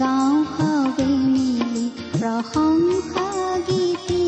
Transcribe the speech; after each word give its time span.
গাওঁ 0.00 0.38
সবে 0.54 1.10
মিলি 1.24 1.86
প্ৰশংসা 2.14 3.28
গীতি 3.68 4.24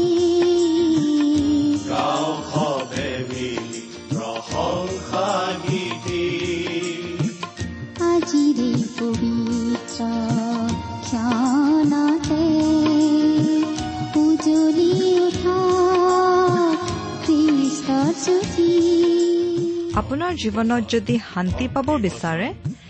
আজিৰে 8.09 8.71
পবিত্ৰ 8.99 10.01
ক্ষণতে 11.05 12.45
উজলি 14.23 14.91
উঠা 15.19 15.59
আপোনাৰ 20.01 20.33
জীৱনত 20.43 20.83
যদি 20.95 21.15
শান্তি 21.31 21.67
পাব 21.75 21.89
বিচাৰে 22.05 22.49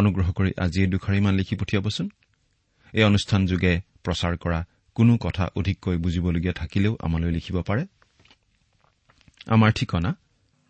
অনুগ্ৰহ 0.00 0.28
কৰি 0.38 0.50
আজি 0.64 0.78
এই 0.84 0.88
দুখাৰিমান 0.94 1.32
লিখি 1.40 1.54
পঠিয়াবচোন। 1.60 2.06
এই 2.94 3.04
অনুষ্ঠান 3.10 3.40
যোগে 3.50 3.72
প্ৰচাৰ 4.04 4.34
কৰা 4.42 4.60
কোনো 4.96 5.12
কথা 5.24 5.44
অধিককৈ 5.58 5.96
বুজিবলগীয়া 6.04 6.54
থাকিলেও 6.60 6.92
আমালৈ 7.06 7.30
লিখিব 7.36 7.56
পাৰে। 7.68 7.82
আমাৰ 9.54 9.70
ঠিকনা? 9.78 10.10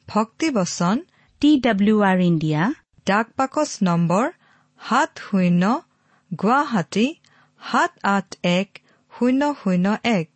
ভক্তিবচন 0.08 0.96
টি 1.42 1.50
ডাব্লিউ 1.66 1.96
আৰ 2.10 2.18
ইণ্ডিয়া 2.30 2.62
ডাক 3.06 3.26
বাকচ 3.38 3.70
নম্বৰ 3.82 4.24
সাত 4.80 5.10
শূন্য 5.26 5.62
গুৱাহাটী 6.30 7.06
সাত 7.60 7.92
আঠ 8.14 8.28
এক 8.58 8.68
শূন্য 9.12 9.42
শূন্য 9.60 9.86
এক। 10.18 10.26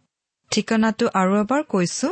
ঠিকনাটো 0.51 1.07
আৰু 1.21 1.33
এবাৰ 1.43 1.63
কৈছো 1.73 2.09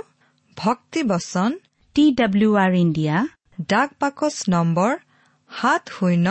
ভক্তিবচন 0.56 1.50
টি 1.96 2.04
ডাব্লিউ 2.20 2.50
আৰ 2.64 2.72
ইণ্ডিয়া 2.84 3.16
ডাক 3.68 3.90
বাকচ 4.00 4.36
নম্বৰ 4.54 4.92
সাত 5.50 5.82
শূন্য 5.96 6.26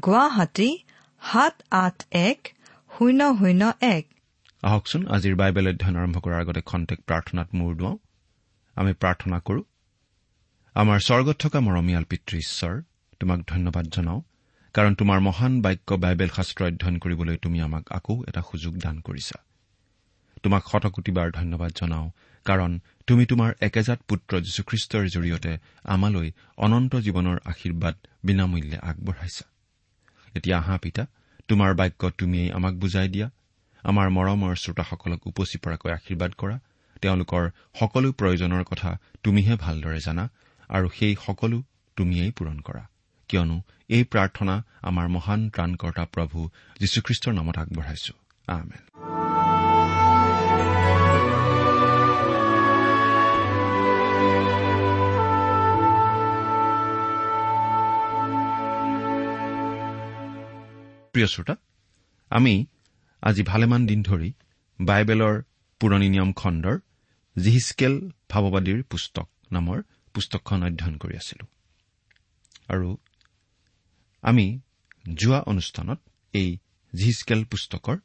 গুৱাহাটী 0.00 0.78
সাত 1.22 1.62
আঠ 1.70 2.04
এক 2.10 2.48
শূন্য 2.98 3.36
শূন্য 3.38 3.72
এক। 3.80 4.06
আহকচোন 4.62 5.06
আজিৰ 5.06 5.34
বাইবেল 5.34 5.68
অধ্যয়ন 5.68 5.96
আৰম্ভ 5.96 6.18
কৰাৰ 6.18 6.40
আগতে 6.40 6.60
খন্তেক 6.60 7.00
প্ৰাৰ্থনাত 7.00 7.48
মূৰ 7.54 7.76
দুৱাওঁ। 7.76 7.98
আমি 8.74 8.92
প্ৰাৰ্থনা 8.92 9.38
কৰো। 9.38 9.62
আমাৰ 10.74 10.98
স্বৰ্গত 10.98 11.36
থকা 11.38 11.60
মৰমীয়াল 11.60 12.04
পিতৃ 12.04 12.38
ঈশ্বৰ 12.38 12.82
তোমাক 13.20 13.40
ধন্যবাদ 13.46 13.86
জনাওঁ 13.86 14.20
কাৰণ 14.72 14.94
তোমাৰ 14.94 15.20
মহান 15.20 15.62
বাক্য 15.62 15.94
বাইবেল 15.94 16.28
শাস্ত্ৰ 16.28 16.64
অধ্যয়ন 16.64 16.98
কৰিবলৈ 16.98 17.36
তুমি 17.36 17.60
আমাক 17.60 17.92
আকৌ 17.92 18.24
এটা 18.28 18.42
সুযোগ 18.42 18.78
দান 18.78 19.00
কৰিছা। 19.00 19.44
তোমাক 20.42 20.62
শতকোটিবাৰ 20.72 21.30
ধন্যবাদ 21.30 21.72
জনাওঁ 21.76 22.10
কাৰণ 22.44 22.80
তুমি 23.06 23.26
তোমাৰ 23.26 23.52
একেজাত 23.60 24.00
পুত্ৰ 24.08 24.40
যীশুখ্ৰীষ্টৰ 24.40 25.08
জৰিয়তে 25.08 25.58
আমালৈ 25.84 26.32
অনন্ত 26.56 26.96
জীৱনৰ 26.96 27.38
আশীৰ্বাদ 27.44 27.94
বিনামূল্যে 28.24 28.78
আগবঢ়াইছা। 28.78 29.51
এতিয়া 30.34 30.58
আহা 30.58 30.76
পিতা 30.78 31.06
তোমাৰ 31.48 31.74
বাক্য 31.74 32.10
তুমিয়েই 32.10 32.50
আমাক 32.52 32.74
বুজাই 32.74 33.08
দিয়া। 33.08 33.30
আমাৰ 33.84 34.08
মৰমৰ 34.10 34.54
শ্ৰোতাসকলক 34.54 35.26
উপচি 35.26 35.58
পৰাকৈ 35.58 35.90
আশীৰ্বাদ 35.92 36.32
কৰা। 36.38 36.58
তেওঁলোকৰ 37.02 37.50
সকলো 37.80 38.12
প্ৰয়োজনৰ 38.12 38.64
কথা 38.64 38.90
তুমিহে 39.22 39.54
ভালদৰে 39.56 40.00
জানা 40.00 40.24
আৰু 40.68 40.88
সেই 40.98 41.14
সকলো 41.26 41.62
তুমিয়েই 41.96 42.30
পূৰণ 42.30 42.60
কৰা। 42.60 42.82
কিয়নো 43.28 43.56
এই 43.88 44.04
প্ৰাৰ্থনা 44.04 44.54
আমাৰ 44.82 45.08
মহান 45.08 45.40
ত্ৰাণকৰ্তা 45.50 46.04
প্ৰভু 46.04 46.38
যীশুখ্ৰীষ্টৰ 46.80 47.32
নামত 47.32 47.58
আগবঢ়াইছো। 47.58 49.21
প্ৰিয় 61.12 61.26
শ্ৰোতা 61.26 61.54
আমি 62.30 62.66
আজি 63.22 63.42
ভালেমান 63.42 63.86
দিন 63.86 64.02
ধৰি 64.02 64.32
বাইবেলৰ 64.80 65.34
পুৰণি 65.80 66.08
নিয়ম 66.08 66.30
খণ্ডৰ 66.32 66.76
জিহিচকেল 67.36 67.94
ভাৱবাদীৰ 68.30 68.82
পুস্তক 68.82 69.28
নামৰ 69.52 69.78
পুস্তকখন 70.14 70.62
অধ্যয়ন 70.62 70.96
কৰি 70.96 71.14
আছিলো। 71.16 71.44
আৰু 72.68 72.88
আমি 74.22 74.46
যোৱা 75.14 75.40
অনুষ্ঠানত 75.42 75.98
এই 76.34 76.48
জিহিচকেল 76.92 77.44
পুস্তকৰ 77.44 77.96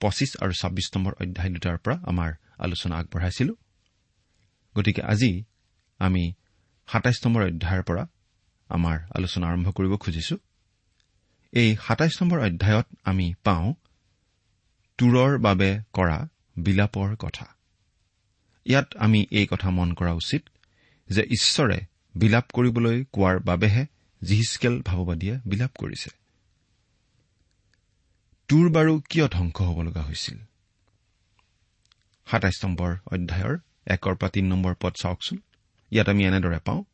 পঁচিছ 0.00 0.30
আৰু 0.36 0.52
ছাব্বিছ 0.52 0.86
নম্বৰ 0.94 1.12
অধ্যায় 1.22 1.50
দুটাৰ 1.54 1.76
পৰা 1.78 1.96
আমাৰ 2.10 2.30
আলোচনা 2.58 2.94
আগবঢ়াইছিলো। 2.96 3.54
গতিকে 4.76 5.02
আজি 5.02 5.32
আমি 6.00 6.24
সাতাইছ 6.88 7.18
নম্বৰ 7.26 7.42
অধ্যায়ৰ 7.50 7.82
পৰা 7.82 8.04
আমাৰ 8.68 8.96
আলোচনা 9.14 9.44
আৰম্ভ 9.48 9.66
কৰিব 9.72 9.92
খুজিছো। 9.96 10.36
এই 11.56 11.76
সাতাইছ 11.86 12.22
নম্বৰ 12.22 12.40
অধ্যায়ত 12.40 12.86
আমি 13.04 13.34
পাওঁ 13.44 13.74
তুৰৰ 14.98 15.38
বাবে 15.38 15.70
কৰা 15.92 16.18
বিলাপৰ 16.58 17.16
কথা। 17.16 17.46
ইয়াত 18.66 18.88
আমি 18.96 19.26
এই 19.30 19.46
কথা 19.46 19.70
মন 19.70 19.94
কৰা 19.94 20.12
উচিত 20.12 20.42
যে 21.08 21.22
ঈশ্বৰে 21.22 21.78
বিলাপ 22.16 22.46
কৰিবলৈ 22.52 23.04
কোৱাৰ 23.12 23.36
বাবেহে 23.38 23.86
জিহিচকেল 24.22 24.74
ভাৱবাদীয়ে 24.82 25.34
বিলাপ 25.46 25.72
কৰিছে। 25.76 26.10
তোৰ 28.48 28.66
বাৰু 28.70 29.00
কিয় 29.10 29.26
ধ্বংস 29.28 29.56
হ'ব 29.60 29.78
লগা 29.82 30.02
হৈছিল? 30.02 30.38
সাতাইছ 32.26 32.64
নম্বৰ 32.64 32.90
অধ্যায়ৰ 33.06 33.54
একৰ 33.86 34.14
পৰা 34.14 34.30
তিনি 34.30 34.48
নম্বৰ 34.48 34.74
পদ 34.80 34.92
চাওকচোন। 35.02 35.38
ইয়াত 35.90 36.08
আমি 36.08 36.22
এনেদৰে 36.24 36.58
পাওঁ 36.64 36.84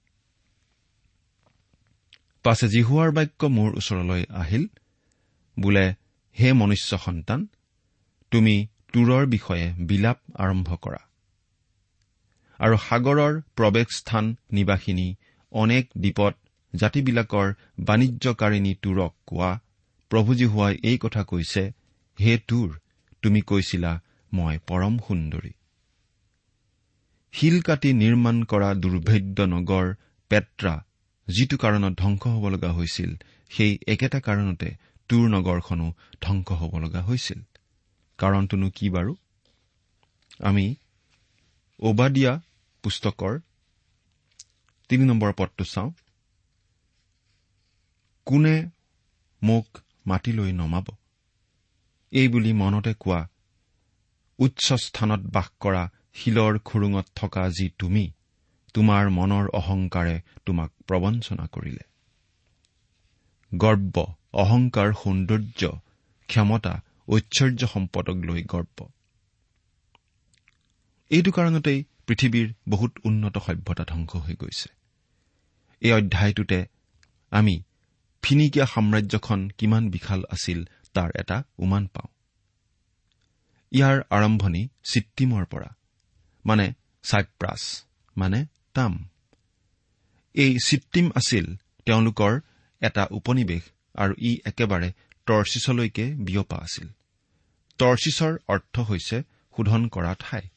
পাছে 2.44 2.66
জিহুৱাৰ 2.68 3.10
বাক্য 3.10 3.40
মোৰ 3.56 3.70
ওচৰলৈ 3.80 4.22
আহিল। 4.42 4.64
বোলে 5.56 5.86
হে 6.36 6.48
মনুষ্য 6.52 6.98
সন্তান 6.98 7.40
তুমি 8.32 8.54
তোৰৰ 8.92 9.24
বিষয়ে 9.26 9.66
বিলাপ 9.88 10.18
আৰম্ভ 10.44 10.68
কৰা। 10.84 11.02
আৰু 12.60 12.76
সাগৰৰ 12.88 13.34
প্ৰৱেশস্থান 13.56 14.24
নিবাসিনী 14.52 15.08
অনেক 15.52 15.84
দ্বীপত 15.98 16.34
জাতিবিলাকৰ 16.72 17.48
বাণিজ্যকাৰিণী 17.78 18.72
তোৰক 18.82 19.12
কোৱা 19.26 19.50
প্ৰভুজী 20.10 20.46
হোৱাই 20.52 20.74
এই 20.90 20.98
কথা 20.98 21.22
কৈছে 21.22 21.62
হে 22.18 22.32
তোৰ 22.48 22.68
তুমি 23.22 23.40
কৈছিলা 23.40 23.92
মই 24.32 24.56
পৰম 24.68 24.94
সুন্দৰী। 25.06 25.52
শিল 27.34 27.56
কাটি 27.62 27.90
নিৰ্মাণ 27.92 28.36
কৰা 28.44 28.70
দুৰ্ভেদ্য 28.74 29.38
নগৰ 29.46 29.86
পেট্ৰা 30.30 30.74
যিটো 31.36 31.56
কাৰণত 31.56 31.92
ধ্বংস 31.98 32.22
হ'ব 32.26 32.44
লগা 32.48 32.70
হৈছিল 32.72 33.10
সেই 33.50 33.72
একেটা 33.88 34.18
কাৰণতে 34.20 34.68
তোৰ 35.10 35.24
নগৰখনো 35.28 35.86
ধ্বংস 36.20 36.48
হ'ব 36.52 36.72
লগা 36.78 37.02
হৈছিল। 37.02 37.40
কাৰণটোনো 38.18 38.68
কি 38.70 38.86
বাৰু? 38.90 39.12
আমি 40.40 40.66
অবাদিয়া 41.78 42.32
পুস্তকৰ 42.84 43.32
তিনি 44.88 45.04
নম্বৰ 45.04 45.32
পদটো 45.32 45.64
চাওঁ। 45.64 45.90
কোনে 48.26 48.56
মোক 49.42 49.66
মাটিলৈ 50.06 50.52
নমাব? 50.52 50.86
এই 52.12 52.28
বুলি 52.28 52.52
মনতে 52.52 52.92
কোৱা 53.00 53.20
উচ্চ 54.38 54.66
স্থানত 54.72 55.20
বাস 55.20 55.48
কৰা 55.60 55.82
শিলৰ 56.14 56.58
খুৰুঙত 56.58 57.06
থকা 57.14 57.42
যি 57.48 57.66
তুমি 57.78 58.04
তোমাৰ 58.74 59.10
মনৰ 59.10 59.48
অহংকাৰে 59.52 60.20
তোমাক 60.46 60.70
প্ৰবঞ্চনা 60.86 61.46
কৰিলে। 61.46 61.84
গৰ্ব 63.56 63.94
অহংকাৰ 64.32 64.92
সৌন্দৰ্য 64.92 65.80
ক্ষমতা 66.28 66.80
ঐশ্বৰ্য 67.08 67.66
সম্পদক 67.66 68.14
লৈ 68.14 68.42
গৰ্ব। 68.42 68.88
এইটো 71.10 71.30
কাৰণতেই 71.30 71.84
পৃথিৱীৰ 72.06 72.54
বহুত 72.68 72.92
উন্নত 73.04 73.38
সভ্যতা 73.38 73.84
ধ্বংস 73.84 74.16
হৈ 74.16 74.34
গৈছে। 74.34 74.68
এই 75.80 75.92
অধ্যায়টোতে 75.92 76.66
আমি 77.30 77.62
ফিনিকীয়া 78.22 78.66
সাম্ৰাজ্যখন 78.66 79.50
কিমান 79.58 79.90
বিশাল 79.90 80.24
আছিল 80.30 80.64
তাৰ 80.94 81.10
এটা 81.14 81.42
উমান 81.58 81.86
পাওঁ। 81.86 82.10
ইয়াৰ 83.72 84.02
আৰম্ভণি 84.10 84.68
চিত্তিমৰ 84.84 85.44
পৰা 85.44 85.74
মানে 86.44 86.72
চাইপ্ৰাছ 87.02 87.84
মানে 88.16 88.46
তাম 88.74 89.08
এই 90.34 90.58
চিত্তিম 90.66 91.10
আছিল 91.14 91.56
তেওঁলোকৰ 91.86 92.40
এটা 92.80 93.06
উপনিৱেশ 93.10 93.62
আৰু 93.94 94.14
ই 94.18 94.38
একেবাৰে 94.44 94.92
টৰ্চিছলৈকে 95.26 96.14
বিয়পা 96.14 96.56
আছিল। 96.56 96.88
টৰ্চিছৰ 97.78 98.38
অৰ্থ 98.48 98.80
হৈছে 98.80 99.22
শোধন 99.56 99.88
কৰা 99.88 100.14
ঠাই। 100.18 100.48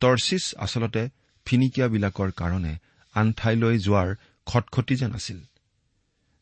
টৰ্চিছ 0.00 0.54
আচলতে 0.56 1.08
ফিনিকিয়াবিলাকৰ 1.46 2.30
কাৰণে 2.30 2.78
আন 3.14 3.32
ঠাইলৈ 3.32 3.78
যোৱাৰ 3.78 4.14
খটখটি 4.46 4.96
যেন 4.96 5.12
আছিল। 5.12 5.40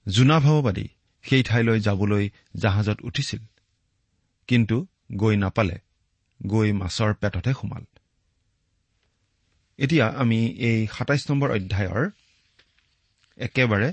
জোনাভাৱবাদী 0.08 0.88
সেই 1.22 1.42
ঠাইলৈ 1.42 1.80
যাবলৈ 1.80 2.30
জাহাজত 2.56 2.98
উঠিছিল। 3.02 3.40
কিন্তু 4.48 4.86
গৈ 5.16 5.36
নাপালে 5.36 5.78
গৈ 6.46 6.72
মাছৰ 6.72 7.14
পেটতহে 7.14 7.54
সোমাল। 7.54 7.84
এতিয়া 9.80 10.06
আমি 10.22 10.38
এই 10.68 10.80
সাতাইছ 10.96 11.22
নম্বৰ 11.30 11.48
অধ্যায়ৰ 11.56 12.04
একেবাৰে 13.38 13.88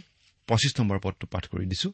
পঁচিছ 0.48 0.74
নম্বৰ 0.80 0.98
পদটো 1.04 1.26
পাঠ 1.34 1.44
কৰি 1.48 1.66
দিছো। 1.66 1.90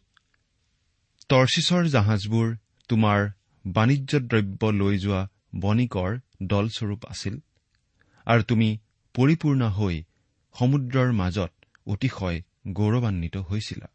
টৰ্চিছৰ 1.30 1.84
জাহাজবোৰ 1.96 2.48
তোমাৰ 2.90 3.20
বাণিজ্য 3.66 4.12
দ্ৰব্য 4.30 4.62
লৈ 4.72 4.96
যোৱা 4.98 5.22
বণিকৰ 5.60 6.12
দলস্বৰূপ 6.52 7.02
আছিল 7.06 7.36
আৰু 8.28 8.42
তুমি 8.44 8.70
পৰিপূৰ্ণ 9.16 9.62
হৈ 9.78 9.96
সমুদ্ৰৰ 10.56 11.10
মাজত 11.12 11.52
অতিশয় 11.88 12.38
গৌৰৱান্বিত 12.74 13.36
হৈছিলা। 13.50 13.88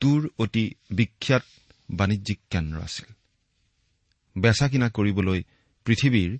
তোৰ 0.00 0.20
অতি 0.38 0.64
বিখ্যাত 0.90 1.44
বাণিজ্যিক 1.90 2.38
কেন্দ্ৰ 2.50 2.78
আছিল। 2.82 3.08
বেচা 4.36 4.66
কিনা 4.68 4.88
কৰিবলৈ 4.88 5.40
পৃথিৱীৰ 5.86 6.30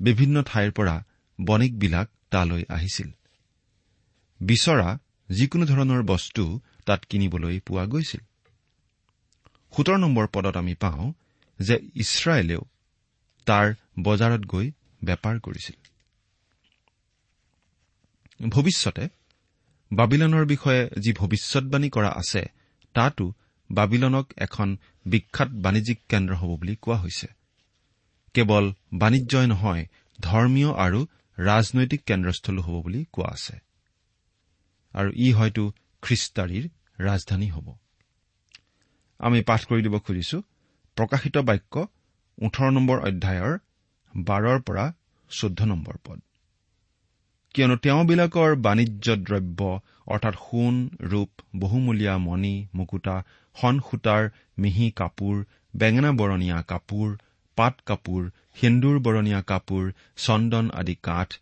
বিভিন্ন 0.00 0.36
ঠাইৰ 0.42 0.70
পৰা 0.70 0.96
বণিকবিলাক 1.44 2.08
তালৈ 2.30 2.64
আহিছিল। 2.68 3.10
বিচৰা 4.40 4.98
যিকোনো 5.30 5.64
ধৰণৰ 5.66 6.02
বস্তু 6.02 6.60
তাত 6.86 7.04
কিনিবলৈ 7.04 7.60
পোৱা 7.60 7.86
গৈছিল। 7.86 8.20
সোতৰ 9.76 9.96
নম্বৰ 9.96 10.26
পদত 10.26 10.56
আমি 10.56 10.74
পাওঁ 10.74 11.12
যে 11.60 11.76
ইছৰাইলেও 11.94 12.62
তাৰ 13.46 13.74
বজাৰত 14.02 14.40
গৈ 14.44 14.70
বেপাৰ 15.04 15.40
কৰিছিল। 15.40 15.76
ভৱিষ্যতে 18.48 19.08
বাবিলনৰ 19.92 20.44
বিষয়ে 20.46 20.90
যি 21.00 21.12
ভৱিষ্যৎবাণী 21.12 21.88
কৰা 21.90 22.08
আছে 22.08 22.42
তাতো 22.94 23.32
বাবিলনক 23.70 24.32
এখন 24.36 24.76
বিখ্যাত 25.06 25.48
বাণিজ্যিক 25.48 25.98
কেন্দ্ৰ 26.08 26.34
হ'ব 26.34 26.58
বুলি 26.58 26.76
কোৱা 26.76 26.98
হৈছে। 26.98 27.26
কেৱল 28.34 28.72
বাণিজ্যই 28.92 29.46
নহয় 29.46 29.86
ধৰ্মীয় 30.20 30.70
আৰু 30.74 31.06
ৰাজনৈতিক 31.38 32.00
কেন্দ্ৰস্থলো 32.04 32.60
হ'ব 32.62 32.82
বুলি 32.82 33.04
কোৱা 33.12 33.28
আছে। 33.32 33.56
আৰু 34.94 35.10
ই 35.16 35.32
হয়তো 35.32 35.64
খ্ৰীষ্টাৰীৰ 36.02 36.64
ৰাজধানী 36.98 37.48
হ'ব। 37.48 37.66
আমি 39.20 39.42
পাঠ 39.42 39.60
কৰি 39.64 39.82
দিব 39.82 39.98
খুজিছো 39.98 40.38
প্ৰকাশিত 40.96 41.36
বাক্য 41.38 41.74
ওঠৰ 42.38 42.70
নম্বৰ 42.70 42.98
অধ্যায়ৰ 42.98 43.58
বাৰৰ 44.14 44.58
পৰা 44.60 44.84
চৈধ্য 45.30 45.60
নম্বৰ 45.64 45.96
পদ। 46.04 46.18
কিয়নো 47.54 47.76
তেওঁবিলাকৰ 47.76 48.50
বাণিজ্য 48.56 49.06
দ্ৰব্য 49.16 49.60
অৰ্থাৎ 50.06 50.34
সোণ 50.34 50.74
ৰূপ 51.00 51.30
বহুমূলীয়া 51.56 52.18
মণি 52.18 52.68
মুকুতা 52.74 53.16
সন 53.56 53.80
সূতাৰ 53.80 54.22
মিহি 54.58 54.90
কাপোৰ 54.90 55.36
বেঙেনা 55.76 56.10
বৰণীয়া 56.12 56.62
কাপোৰ 56.62 57.08
পাট 57.58 57.84
কাপোৰ 57.86 58.22
সেন্দুৰ 58.56 58.96
বৰণীয়া 59.04 59.42
কাপোৰ 59.50 59.84
চন্দন 60.24 60.70
আদি 60.80 60.96
কাঠ 61.02 61.38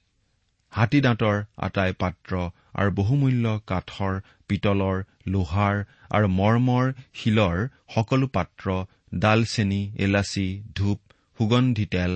হাতী 0.72 1.00
দাঁতৰ 1.00 1.36
আটাই 1.66 1.92
পাত্ৰ 2.00 2.40
আৰু 2.74 2.90
বহুমূল্য 2.96 3.52
কাঠৰ 3.66 4.14
পিতলৰ 4.48 4.96
লোহাৰ 5.28 5.76
আৰু 6.10 6.26
মৰ্মৰ 6.32 6.92
শিলৰ 7.14 7.62
সকলো 7.94 8.26
পাত্ৰ 8.34 8.76
ডালচেনী 9.18 9.82
এলাচি 9.98 10.46
ধূপ 10.76 10.98
সুগন্ধি 11.38 11.86
তেল 11.92 12.12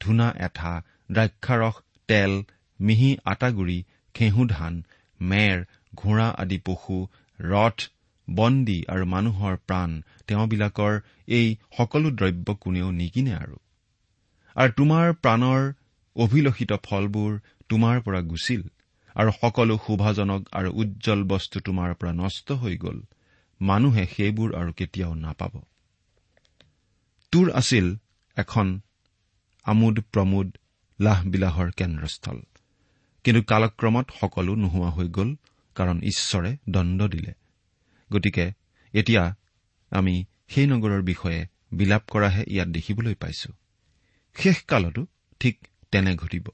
ধূনা 0.00 0.28
এঠা 0.46 0.74
দ্ৰাক্ষাৰস 1.10 1.76
তেল 2.08 2.32
মিহি 2.80 3.10
আটাগুৰি 3.26 3.78
ঘেঁহু 4.14 4.46
ধান 4.48 4.74
মেৰ 5.20 5.66
ঘোঁৰা 5.94 6.28
আদি 6.38 6.58
পশু 6.66 6.98
ৰথ 7.38 7.88
বন্দী 8.30 8.84
আৰু 8.88 9.04
মানুহৰ 9.04 9.56
প্ৰাণ 9.56 10.02
তেওঁবিলাকৰ 10.26 11.00
এই 11.28 11.56
সকলো 11.76 12.10
দ্ৰব্য 12.10 12.54
কোনেও 12.54 12.90
নিকিনে 12.90 13.34
আৰু। 13.34 13.56
আৰু 14.56 14.72
তোমাৰ 14.72 15.12
প্ৰাণৰ 15.12 15.72
অভিলষিত 16.16 16.72
ফলবোৰ 16.72 17.40
তোমাৰ 17.68 18.00
পৰা 18.00 18.20
গুচিল 18.20 18.62
আৰু 19.16 19.30
সকলো 19.40 19.78
শোভাজনক 19.86 20.48
আৰু 20.52 20.70
উজ্জ্বল 20.72 21.24
বস্তু 21.24 21.60
তোমাৰ 21.60 21.94
পৰা 21.94 22.12
নষ্ট 22.12 22.52
হৈ 22.52 22.76
গ'ল। 22.76 23.00
মানুহে 23.60 24.06
সেইবোৰ 24.16 24.54
আৰু 24.54 24.72
কেতিয়াও 24.72 25.14
নাপাব। 25.14 25.62
তোৰ 27.32 27.50
আছিল 27.50 27.96
এখন 28.36 28.80
আমোদ 29.64 30.00
প্ৰমোদ 30.12 30.58
লাহবিলাহৰ 31.00 31.70
কেন্দ্ৰস্থল। 31.70 32.38
কিন্তু 33.24 33.42
কালক্ৰমত 33.42 34.06
সকলো 34.20 34.54
নোহোৱা 34.54 34.90
হৈ 34.90 35.08
গ'ল 35.08 35.36
কাৰণ 35.74 36.00
ঈশ্বৰে 36.02 36.56
দণ্ড 36.70 37.08
দিলে। 37.08 37.34
গতিকে 38.12 38.52
এতিয়া 38.92 39.34
আমি 39.90 40.24
সেই 40.48 40.66
নগৰৰ 40.66 41.02
বিষয়ে 41.02 41.46
বিলাপ 41.72 42.02
কৰাহে 42.10 42.44
ইয়াত 42.46 42.68
দেখিবলৈ 42.68 43.14
পাইছো। 43.14 43.52
শেষকালতো 44.34 45.06
ঠিক 45.40 45.68
তেনে 45.92 46.14
ঘটিব। 46.14 46.46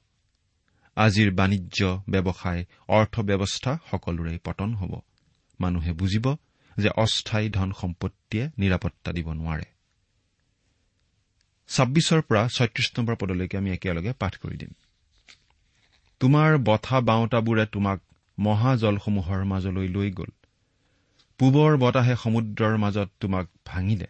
আজিৰ 0.95 1.31
বাণিজ্য 1.31 2.01
ব্যৱসায় 2.09 2.65
অৰ্থ 2.87 3.19
ব্যৱস্থা 3.19 3.77
সকলোৰে 3.91 4.39
পতন 4.43 4.73
হ'ব। 4.73 4.99
মানুহে 5.59 5.93
বুজিব 5.93 6.35
যে 6.77 6.89
অস্থায়ী 6.89 7.49
ধন 7.49 7.71
সম্পত্তিয়ে 7.71 8.49
নিৰাপত্তা 8.57 9.11
দিব 9.11 9.33
নোৱাৰে। 9.33 9.63
ছাব্বিছৰ 11.67 12.21
পৰা 12.21 12.47
ছয়ত্ৰিশ 12.47 12.91
নম্বৰ 12.97 13.15
পদলৈকে 13.15 13.57
আমি 13.57 13.71
একেলগে 13.71 14.13
পাঠ 14.13 14.37
কৰি 14.37 14.57
দিম। 14.57 14.73
তোমাৰ 16.19 16.57
বঠা 16.57 17.01
বাওঁতাবোৰে 17.01 17.65
তোমাক 17.65 18.01
মহাজলসমূহৰ 18.39 19.43
মাজলৈ 19.43 19.87
লৈ 19.87 20.11
গ'ল। 20.11 20.40
পূবৰ 21.41 21.75
বতাহে 21.77 22.15
সমুদ্ৰৰ 22.15 22.75
মাজত 22.77 23.09
তোমাক 23.19 23.47
ভাঙিলে। 23.65 24.07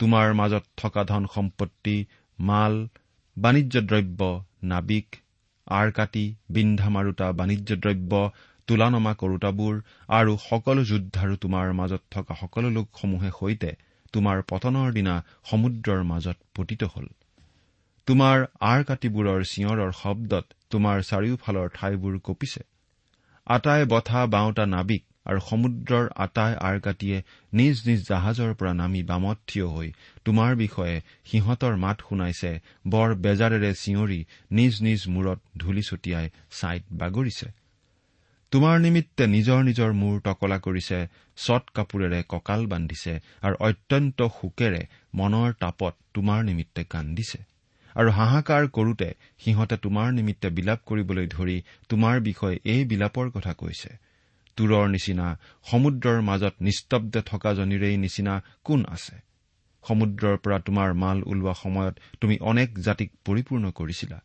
তোমাৰ 0.00 0.34
মাজত 0.34 0.64
থকা 0.76 1.04
ধন 1.04 1.26
সম্পত্তি 1.34 2.06
মাল 2.38 2.88
বাণিজ্য 3.36 3.80
দ্ৰব্য 3.80 4.28
নাবিক 4.62 5.16
আৰ 5.66 5.90
কাটি 5.90 6.34
বিন্ধা 6.50 6.88
মাৰোতা 6.88 7.32
বাণিজ্য 7.32 7.76
দ্ৰব্য 7.76 8.22
তোলানমা 8.66 9.14
কৰোতাবোৰ 9.14 9.82
আৰু 10.08 10.36
সকলো 10.36 10.84
যোদ্ধাৰো 10.84 11.36
তোমাৰ 11.36 11.72
মাজত 11.72 12.02
থকা 12.10 12.34
সকলো 12.34 12.70
লোকসমূহে 12.70 13.30
সৈতে 13.40 13.74
তোমাৰ 14.12 14.42
পতনৰ 14.42 14.88
দিনা 14.92 15.18
সমুদ্ৰৰ 15.44 16.02
মাজত 16.04 16.36
পতিত 16.54 16.82
হ'ল। 16.84 17.06
তোমাৰ 18.06 18.46
আৰ 18.60 18.80
কাটিবোৰৰ 18.84 19.40
চিঞৰৰ 19.44 19.92
শব্দত 19.92 20.44
তোমাৰ 20.70 20.96
চাৰিওফালৰ 21.02 21.68
ঠাইবোৰ 21.74 22.18
কঁপিছে। 22.18 22.62
আটাই 23.46 23.84
বঠা 23.84 24.26
বাওঁতা 24.26 24.66
নাবিক 24.66 25.09
আৰু 25.26 25.40
সমুদ্ৰৰ 25.40 26.06
আটাই 26.16 26.52
আৰ 26.68 26.76
কাটিয়ে 26.80 27.18
নিজ 27.52 27.76
নিজ 27.86 28.00
জাহাজৰ 28.08 28.54
পৰা 28.54 28.72
নামি 28.72 29.02
বামত 29.02 29.38
থিয় 29.48 29.66
হৈ 29.66 29.88
তোমাৰ 30.24 30.50
বিষয়ে 30.56 30.96
সিহঁতৰ 31.24 31.74
মাত 31.76 31.96
শুনাইছে 32.08 32.52
বৰ 32.86 33.08
বেজাৰেৰে 33.24 33.72
চিঞৰি 33.74 34.20
নিজ 34.50 34.82
নিজ 34.82 35.00
মূৰত 35.08 35.38
ধূলি 35.56 35.82
ছটিয়াই 35.82 36.26
ছাইত 36.50 36.84
বাগৰিছে। 36.92 37.48
তোমাৰ 38.52 38.76
নিমিত্তে 38.80 39.24
নিজৰ 39.26 39.60
নিজৰ 39.64 39.90
মূৰ 39.92 40.14
টকলা 40.20 40.58
কৰিছে 40.58 40.98
চট 41.38 41.64
কাপোৰেৰে 41.74 42.20
কঁকাল 42.28 42.66
বান্ধিছে 42.66 43.12
আৰু 43.42 43.54
অত্যন্ত 43.60 44.18
শোকেৰে 44.38 44.82
মনৰ 45.14 45.50
তাপত 45.60 45.94
তোমাৰ 46.14 46.44
নিমিত্তে 46.44 46.82
কান্দিছে। 46.84 47.38
আৰু 47.96 48.10
হাহাকাৰ 48.10 48.68
কৰোতে 48.68 49.08
সিহঁতে 49.38 49.76
তোমাৰ 49.76 50.08
নিমিত্তে 50.12 50.48
বিলাপ 50.50 50.80
কৰিবলৈ 50.86 51.26
ধৰি 51.26 51.56
তোমাৰ 51.88 52.16
বিষয়ে 52.20 52.56
এই 52.64 52.84
বিলাপৰ 52.84 53.26
কথা 53.30 53.52
কৈছে। 53.54 53.90
তোৰৰ 54.56 54.88
নিচিনা 54.88 55.26
সমুদ্ৰৰ 55.70 56.18
মাজত 56.22 56.54
নিস্তব্ধ 56.60 57.14
থকাজনীৰেই 57.20 57.96
নিচিনা 57.96 58.34
কোন 58.64 58.84
আছে? 58.88 59.16
সমুদ্ৰৰ 59.84 60.36
পৰা 60.36 60.58
তোমাৰ 60.58 60.94
মাল 60.94 61.22
ওলোৱা 61.26 61.54
সময়ত 61.54 61.94
তুমি 62.20 62.38
অনেক 62.40 62.78
জাতিক 62.78 63.10
পৰিপূৰ্ণ 63.24 63.70
কৰিছিলা। 63.70 64.18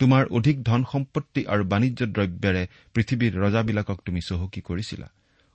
তোমাৰ 0.00 0.26
অধিক 0.30 0.56
ধন 0.62 0.84
সম্পত্তি 0.92 1.44
আৰু 1.46 1.64
বাণিজ্য 1.64 2.00
দ্ৰব্যেৰে 2.06 2.62
পৃথিৱীৰ 2.94 3.32
ৰজাবিলাকক 3.40 3.98
তুমি 4.04 4.20
চহকী 4.20 4.60
কৰিছিলা। 4.60 5.08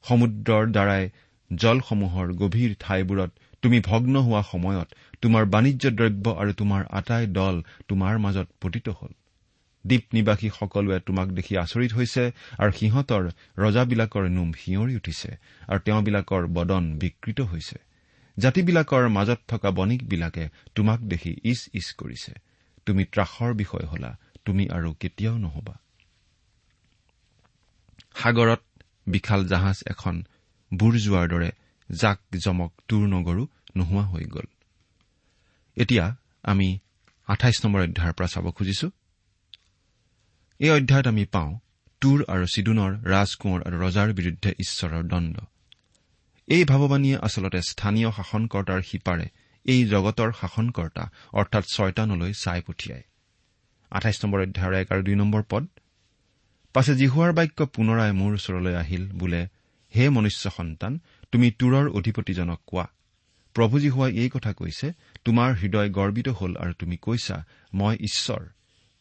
সমুদ্ৰৰ 0.03 0.63
দ্বাৰাই 0.71 1.03
জলসমূহৰ 1.51 2.27
গভীৰ 2.33 2.71
ঠাইবোৰত 2.79 3.31
তুমি 3.61 3.79
ভগ্ন 3.79 4.15
হোৱা 4.19 4.41
সময়ত 4.43 4.87
তোমাৰ 5.21 5.43
বাণিজ্য 5.45 5.91
দ্ৰব্য 5.91 6.25
আৰু 6.37 6.51
তোমাৰ 6.53 6.81
আটাই 6.91 7.27
দল 7.27 7.55
তোমাৰ 7.87 8.13
মাজত 8.19 8.47
পতিত 8.61 8.89
হ'ল। 8.89 9.13
দ্বীপ 9.87 10.03
নিবাসী 10.13 10.47
সকলোৱে 10.59 10.99
তোমাক 10.99 11.27
দেখি 11.27 11.53
আচৰিত 11.57 11.91
হৈছে 11.93 12.23
আৰু 12.57 12.71
সিহঁতৰ 12.71 13.23
ৰজাবিলাকৰ 13.57 14.25
নোম 14.29 14.49
শিঁয়ৰি 14.53 14.93
উঠিছে 14.95 15.29
আৰু 15.67 15.79
তেওঁবিলাকৰ 15.79 16.43
বদন 16.47 16.83
বিকৃত 16.99 17.39
হৈছে। 17.41 17.77
জাতিবিলাকৰ 18.37 19.03
মাজত 19.09 19.39
থকা 19.47 19.69
বণিকবিলাকে 19.71 20.49
তোমাক 20.75 20.99
দেখি 20.99 21.31
ইচ 21.43 21.61
ইচ 21.73 21.87
কৰিছে। 21.99 22.33
তুমি 22.85 23.03
ত্ৰাসৰ 23.05 23.51
বিষয় 23.53 23.85
হলা 23.85 24.11
তুমি 24.45 24.63
আৰু 24.67 24.89
কেতিয়াও 24.93 25.37
নহবা। 25.37 25.75
সাগৰত 28.15 28.61
বিশাল 29.07 29.41
জাহাজ 29.47 29.77
এখন 29.87 30.15
বুৰ 30.73 30.93
যোৱাৰ 30.97 31.27
দৰে 31.29 31.51
জাক 31.91 32.19
জমক 32.43 32.71
তোৰ 32.87 33.03
নগৰো 33.07 33.43
নোহোৱা 33.77 34.03
হৈ 34.03 34.25
গ'ল। 34.25 34.47
এতিয়া 35.77 36.05
আমি 36.43 36.79
আঠাইছ 37.27 37.65
নম্বৰ 37.65 37.81
অধ্যায়ৰ 37.81 38.13
পৰা 38.13 38.27
চাব 38.27 38.45
খুজিছো। 38.51 38.87
এই 40.63 40.71
অধ্যায়ত 40.71 41.07
আমি 41.07 41.23
পাওঁ 41.25 41.51
তুৰ 42.01 42.17
আৰু 42.33 42.45
চিডুনৰ 42.53 42.91
ৰাজকোঁৱৰ 43.13 43.59
আৰু 43.67 43.77
ৰজাৰ 43.85 44.09
বিৰুদ্ধে 44.13 44.49
ঈশ্বৰৰ 44.63 45.03
দণ্ড। 45.03 45.35
এই 46.47 46.63
ভাৱবাণীয়ে 46.65 47.17
আচলতে 47.17 47.59
স্থানীয় 47.71 48.09
শাসনকৰ্তাৰ 48.17 48.81
সিপাৰে 48.89 49.27
এই 49.65 49.81
জগতৰ 49.85 50.29
শাসনকৰ্তা 50.41 51.03
অৰ্থাৎ 51.33 51.63
ছয়তানলৈ 51.75 52.31
চাই 52.43 52.61
পঠিয়ায়। 52.67 53.05
আঠাইছ 53.91 54.17
নম্বৰ 54.23 54.39
অধ্যায়ৰ 54.41 54.73
এক 54.73 54.87
আৰু 54.93 55.01
দুই 55.07 55.15
নম্বৰ 55.15 55.41
পদ 55.51 55.63
পাছে 56.75 56.93
জিহুৱাৰ 56.95 57.31
বাক্য 57.33 57.59
পুনৰাই 57.75 58.11
মোৰ 58.11 58.31
ওচৰলৈ 58.33 58.73
আহিল 58.83 59.03
বোলে 59.11 59.41
হে 59.93 60.03
মনুষ্য 60.09 60.45
সন্তান 60.57 60.93
তুমি 61.31 61.47
তুৰৰ 61.59 61.85
অধিপতিজনক 61.97 62.59
কোৱা। 62.67 62.85
প্ৰভু 63.55 63.75
জীহুৱাই 63.79 64.11
এই 64.21 64.29
কথা 64.29 64.51
কৈছে 64.53 64.87
তোমাৰ 65.25 65.49
হৃদয় 65.61 65.89
গৰ্বিত 65.89 66.27
হ'ল 66.39 66.51
আৰু 66.55 66.73
তুমি 66.79 66.95
কৈছা 66.97 67.35
মই 67.73 67.95
ঈশ্বৰ। 68.09 68.43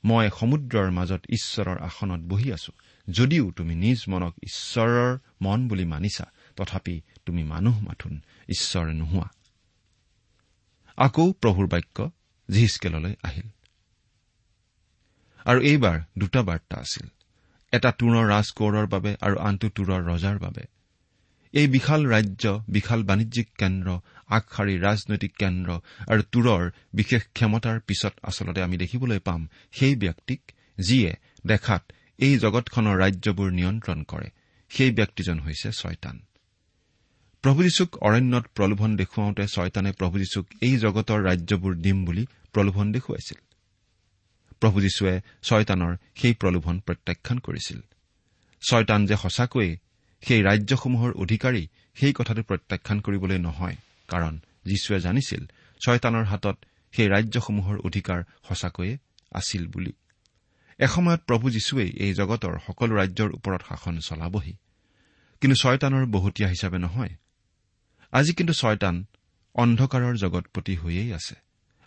মই 0.04 0.30
সমুদ্ৰৰ 0.40 0.90
মাজত 0.90 1.22
ঈশ্বৰৰ 1.30 1.78
আসনত 1.78 2.20
বহি 2.20 2.52
আছো। 2.52 2.72
যদিও 3.10 3.50
তুমি 3.50 3.74
নিজ 3.74 4.04
মনক 4.08 4.34
ঈশ্বৰৰ 4.42 5.18
মন 5.42 5.68
বুলি 5.68 5.84
মানিছা 5.84 6.26
তথাপি 6.56 7.00
তুমি 7.26 7.42
মানুহ 7.44 7.80
মাথোন 7.80 8.20
ঈশ্বৰ 8.48 8.86
নোহোৱা। 8.94 9.28
আকৌ 10.96 11.32
প্ৰভুৰ 11.32 11.66
বাক্য 11.66 12.10
জিহিচকেললৈ 12.50 13.14
আহিল। 13.24 13.48
আৰু 15.44 15.60
এইবাৰ 15.60 16.00
দুটা 16.18 16.42
বাৰ্তা 16.42 16.76
আছিল। 16.76 17.06
এটা 17.72 17.92
তোৰৰ 17.92 18.28
ৰাজকৌৰৰ 18.28 18.86
বাবে 18.86 19.16
আৰু 19.20 19.36
আনটো 19.38 19.68
তোৰৰ 19.68 20.02
ৰজাৰ 20.04 20.38
বাবে। 20.38 20.71
এই 21.52 21.66
বিশাল 21.68 22.06
ৰাজ্য 22.06 22.64
বিশাল 22.68 23.02
বাণিজ্যিক 23.02 23.48
কেন্দ্ৰ 23.58 23.98
আগশাৰীৰ 24.28 24.82
ৰাজনৈতিক 24.82 25.36
কেন্দ্ৰ 25.36 25.80
আৰু 26.08 26.22
তোৰৰ 26.32 26.70
বিশেষ 26.94 27.22
ক্ষমতাৰ 27.24 27.80
পিছত 27.80 28.12
আচলতে 28.22 28.62
আমি 28.62 28.76
দেখিবলৈ 28.76 29.18
পাম 29.18 29.48
সেই 29.72 29.96
ব্যক্তিক 29.96 30.52
যিয়ে 30.78 31.14
দেখাত 31.46 31.92
এই 32.18 32.38
জগতখনৰ 32.38 32.98
ৰাজ্যবোৰ 32.98 33.52
নিয়ন্ত্ৰণ 33.52 34.02
কৰে। 34.02 34.30
সেই 34.68 34.90
ব্যক্তিজন 34.90 35.40
হৈছে 35.40 35.72
ছয়তান। 35.72 36.20
প্ৰভু 37.42 37.62
যীশুক 37.62 37.96
অৰণ্যত 37.96 38.46
প্ৰলোভন 38.54 38.96
দেখুৱাওঁতে 38.96 39.46
ছয়তানে 39.46 39.92
প্ৰভু 39.92 40.18
যীশুক 40.18 40.46
এই 40.60 40.76
জগতৰ 40.76 41.22
ৰাজ্যবোৰ 41.22 41.74
দিম 41.74 42.04
বুলি 42.04 42.26
প্ৰলোভন 42.52 42.92
দেখুৱাইছিল। 42.92 43.40
প্ৰভু 44.60 44.80
যীশুৱে 44.80 45.20
ছয়তানৰ 45.42 45.96
সেই 46.14 46.34
প্ৰলোভন 46.34 46.80
প্ৰত্যাখ্যান 46.80 47.38
কৰিছিল। 47.38 47.80
ছয়তান 48.70 49.06
যে 49.06 49.16
সঁচাকৈয়ে 49.16 49.76
সেই 50.28 50.42
ৰাজ্যসমূহৰ 50.42 51.12
অধিকাৰী 51.12 51.68
সেই 51.94 52.12
কথাটো 52.12 52.42
প্ৰত্যাখ্যান 52.42 53.00
কৰিবলৈ 53.00 53.38
নহয় 53.38 53.76
কাৰণ 54.08 54.38
যীশুৱে 54.64 55.00
জানিছিল 55.00 55.46
ছয়তানৰ 55.86 56.24
হাতত 56.24 56.58
সেই 56.92 57.08
ৰাজ্যসমূহৰ 57.08 57.78
অধিকাৰ 57.78 58.22
সঁচাকৈয়ে 58.48 58.98
আছিল 59.32 59.66
বুলি। 59.66 59.92
এসময়ত 60.78 61.20
প্ৰভু 61.20 61.50
যীশুৱেই 61.50 61.90
এই 61.90 62.14
জগতৰ 62.14 62.58
সকলো 62.66 62.94
ৰাজ্যৰ 62.94 63.30
ওপৰত 63.32 63.62
শাসন 63.68 63.98
চলাবহি। 63.98 64.56
কিন্তু 65.40 65.56
ছয়তানৰ 65.62 66.06
বহুতীয়া 66.06 66.48
হিচাপে 66.48 66.78
নহয়। 66.78 67.08
আজি 68.12 68.32
কিন্তু 68.32 68.52
ছয়তান 68.52 69.06
অন্ধকাৰৰ 69.54 70.16
জগতপতি 70.16 70.76
হৈয়েই 70.76 71.12
আছে। 71.12 71.34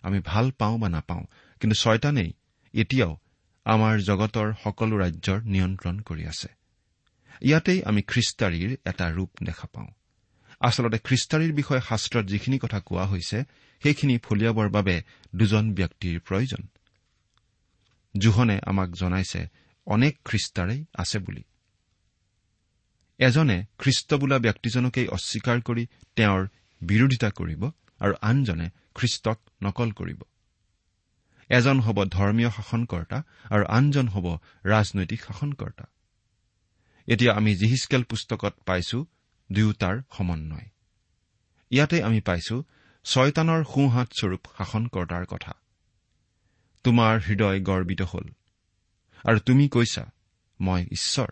আমি 0.02 0.20
ভাল 0.24 0.50
পাওঁ 0.50 0.78
বা 0.78 0.88
নাপাওঁ 0.88 1.24
কিন্তু 1.60 1.74
ছয়তানেই 1.74 2.32
এতিয়াও 2.72 3.16
আমাৰ 3.64 3.98
জগতৰ 3.98 4.52
সকলো 4.64 4.98
ৰাজ্যৰ 4.98 5.42
নিয়ন্ত্ৰণ 5.42 5.98
কৰি 5.98 6.26
আছে। 6.26 6.48
ইয়াতেই 7.42 7.82
আমি 7.82 8.02
খ্ৰীষ্টাৰীৰ 8.02 8.76
এটা 8.84 9.12
ৰূপ 9.12 9.30
দেখা 9.42 9.68
পাওঁ। 9.72 9.88
আচলতে 10.60 10.98
খ্ৰীষ্টাৰীৰ 10.98 11.52
বিষয়ে 11.52 11.80
শাস্ত্ৰত 11.88 12.26
যিখিনি 12.26 12.58
কথা 12.58 12.80
কোৱা 12.80 13.06
হৈছে 13.06 13.44
সেইখিনি 13.82 14.18
ফলিয়াবৰ 14.18 14.68
বাবে 14.68 15.02
দুজন 15.36 15.74
ব্যক্তিৰ 15.74 16.20
প্ৰয়োজন। 16.20 16.68
জোহনে 18.18 18.60
আমাক 18.66 18.90
জনাইছে 18.90 19.48
অনেক 19.86 20.18
খ্ৰীষ্টাৰেই 20.24 20.84
আছে 20.94 21.18
বুলি। 21.18 21.44
এজনে 23.18 23.66
খ্ৰীষ্ট 23.78 24.14
বোলা 24.14 24.38
ব্যক্তিজনকেই 24.38 25.08
অস্বীকাৰ 25.08 25.60
কৰি 25.60 25.86
তেওঁৰ 26.16 26.48
বিৰোধিতা 26.82 27.30
কৰিব 27.30 27.70
আৰু 27.98 28.14
আনজনে 28.20 28.70
খ্ৰীষ্টক 28.94 29.38
নকল 29.62 29.90
কৰিব। 29.90 30.22
এজন 31.48 31.80
হ'ব 31.80 32.04
ধৰ্মীয় 32.04 32.50
শাসনকৰ্তা 32.50 33.22
আৰু 33.50 33.64
আনজন 33.64 34.08
হ'ব 34.08 34.38
ৰাজনৈতিক 34.64 35.22
শাসনকৰ্তা। 35.22 35.84
এতিয়া 37.06 37.34
আমি 37.34 37.56
জিহিচকেল 37.56 38.02
পুস্তকত 38.02 38.54
পাইছো 38.66 39.06
দুয়োটাৰ 39.52 39.98
সমন্বয়। 40.16 40.70
ইয়াতে 41.70 42.02
আমি 42.02 42.20
পাইছো 42.20 42.64
ছয়তানৰ 43.04 43.64
সোঁহাত 43.64 44.08
স্বৰূপ 44.20 44.40
শাসনকৰ্তাৰ 44.58 45.26
কথা। 45.26 45.52
তোমাৰ 46.84 47.20
হৃদয় 47.20 47.60
গৰ্বিত 47.62 48.02
হ'ল। 48.02 48.24
আৰু 49.24 49.38
তুমি 49.38 49.68
কৈছা 49.68 50.12
মই 50.60 50.86
ঈশ্বৰ। 50.92 51.26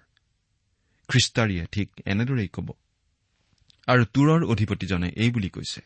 খ্ৰীষ্টাৰীয়ে 1.08 1.66
ঠিক 1.72 1.90
এনেদৰেই 2.04 2.48
কব। 2.48 2.72
আৰু 3.86 4.04
তোৰৰ 4.04 4.44
অধিপতিজনে 4.44 5.08
এই 5.16 5.30
বুলি 5.30 5.48
কৈছে 5.48 5.80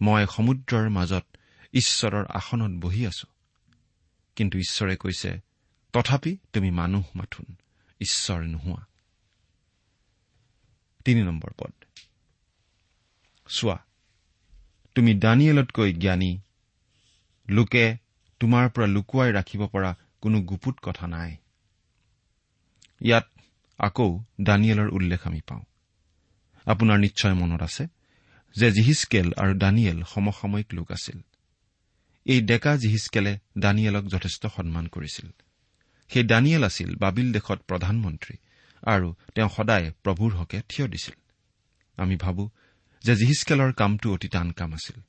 মই 0.00 0.26
সমুদ্ৰৰ 0.36 0.88
মাজত 0.88 1.26
ঈশ্বৰৰ 1.72 2.26
আসনত 2.26 2.84
বহি 2.84 3.06
আছো। 3.06 3.26
কিন্তু 4.36 4.58
ঈশ্বৰে 4.58 4.96
কৈছে 4.96 5.40
তথাপি 5.92 6.38
তুমি 6.52 6.70
মানুহ 6.70 7.04
মাথোন 7.14 7.54
ঈশ্বৰ 8.00 8.42
নোহোৱা। 8.42 8.86
তিনি 11.04 11.22
নম্বৰ 11.22 11.52
পদ। 11.58 11.72
চোৱা 13.48 13.78
তুমি 14.94 15.14
দানিয়েলতকৈ 15.14 15.92
জ্ঞানী। 15.92 16.38
লোকে 17.48 17.96
তোমাৰ 18.40 18.70
পৰা 18.70 18.86
লুকুৱাই 18.86 19.32
ৰাখিব 19.32 19.66
পৰা 19.66 19.96
কোনো 20.20 20.40
গুপুত 20.40 20.78
কথা 20.82 21.06
নাই। 21.06 21.36
ইয়াত 23.00 23.28
আকৌ 23.78 24.20
দানিয়েলৰ 24.40 24.88
উল্লেখ 24.92 25.26
আমি 25.26 25.40
পাওঁ। 25.40 25.62
আপোনাৰ 26.66 26.98
নিশ্চয় 26.98 27.34
মনত 27.34 27.62
আছে 27.62 27.86
যে 28.56 28.70
জিহিচকেল 28.70 29.32
আৰু 29.32 29.58
দানিয়েল 29.58 30.02
সমসাময়িক 30.04 30.66
লোক 30.72 30.92
আছিল। 30.92 31.20
এই 32.24 32.40
ডেকা 32.40 32.76
জিহিচকেলে 32.76 33.38
দানিয়েলক 33.58 34.04
যথেষ্ট 34.04 34.46
সন্মান 34.46 34.86
কৰিছিল। 34.86 35.30
সেই 36.08 36.22
দানিয়েল 36.22 36.64
আছিল 36.64 36.96
বাবিল 36.96 37.32
দেশত 37.32 37.60
প্ৰধানমন্ত্ৰী। 37.68 38.36
আৰু 38.82 39.14
তেওঁ 39.34 39.48
সদায় 39.48 39.92
প্ৰভুৰ 40.04 40.32
হকে 40.32 40.62
থিয় 40.68 40.88
দিছিল। 40.88 41.14
আমি 41.96 42.16
ভাবো 42.16 42.50
যে 43.04 43.16
জিহিচকেলৰ 43.16 43.72
কামটো 43.72 44.12
অতি 44.12 44.28
টান 44.28 44.50
কাম 44.50 44.72
আছিল। 44.74 45.00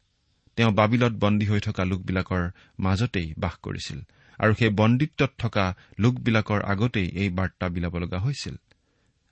তেওঁ 0.55 0.71
বাবিলত 0.71 1.13
বন্দী 1.13 1.45
হৈ 1.45 1.59
থকা 1.59 1.85
লোকবিলাকৰ 1.85 2.49
মাজতেই 2.79 3.33
বাস 3.37 3.55
কৰিছিল 3.61 3.99
আৰু 4.39 4.53
সেই 4.53 4.69
বন্দীত্বত 4.69 5.31
থকা 5.37 5.75
লোকবিলাকৰ 5.99 6.61
আগতেই 6.61 7.09
এই 7.09 7.29
বাৰ্তা 7.29 7.69
বিলাব 7.69 7.97
লগা 7.97 8.19
হৈছিল। 8.19 8.55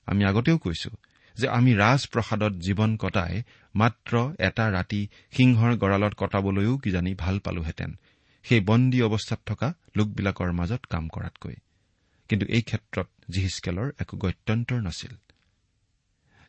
আমি 0.06 0.26
আগতেও 0.26 0.58
কৈছো 0.58 0.90
যে 1.36 1.48
আমি 1.48 1.76
ৰাজপ্ৰসাদত 1.76 2.54
জীৱন 2.54 2.98
কটাই 2.98 3.44
মাত্ৰ 3.76 4.34
এটা 4.40 4.72
ৰাতি 4.72 5.08
সিংহৰ 5.32 5.76
গঁড়ালত 5.76 6.14
কটাবলৈও 6.18 6.78
কিজানি 6.78 7.16
ভাল 7.16 7.40
পালোহেঁতেন। 7.40 8.00
সেই 8.44 8.60
বন্দী 8.60 9.02
অৱস্থাত 9.02 9.40
থকা 9.46 9.74
লোকবিলাকৰ 9.98 10.52
মাজত 10.52 10.82
কাম 10.86 11.08
কৰাতকৈ। 11.08 11.56
কিন্তু 12.32 12.46
এই 12.48 12.62
ক্ষেত্ৰত 12.62 13.08
জিহিচকেলৰ 13.30 13.88
একো 14.00 14.16
গত্যন্তৰ 14.18 14.80
নাছিল। 14.82 15.14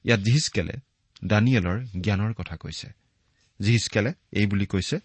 ইয়াত 0.05 0.21
জিহিচকেলে 0.21 0.75
দানিয়েলৰ 1.25 1.79
জ্ঞানৰ 2.05 2.33
কথা 2.33 2.57
কৈছে। 2.57 2.89
জিহিচকেলে 3.61 4.11
এই 4.33 4.47
বুলি 4.47 4.67
কৈছে 4.67 4.97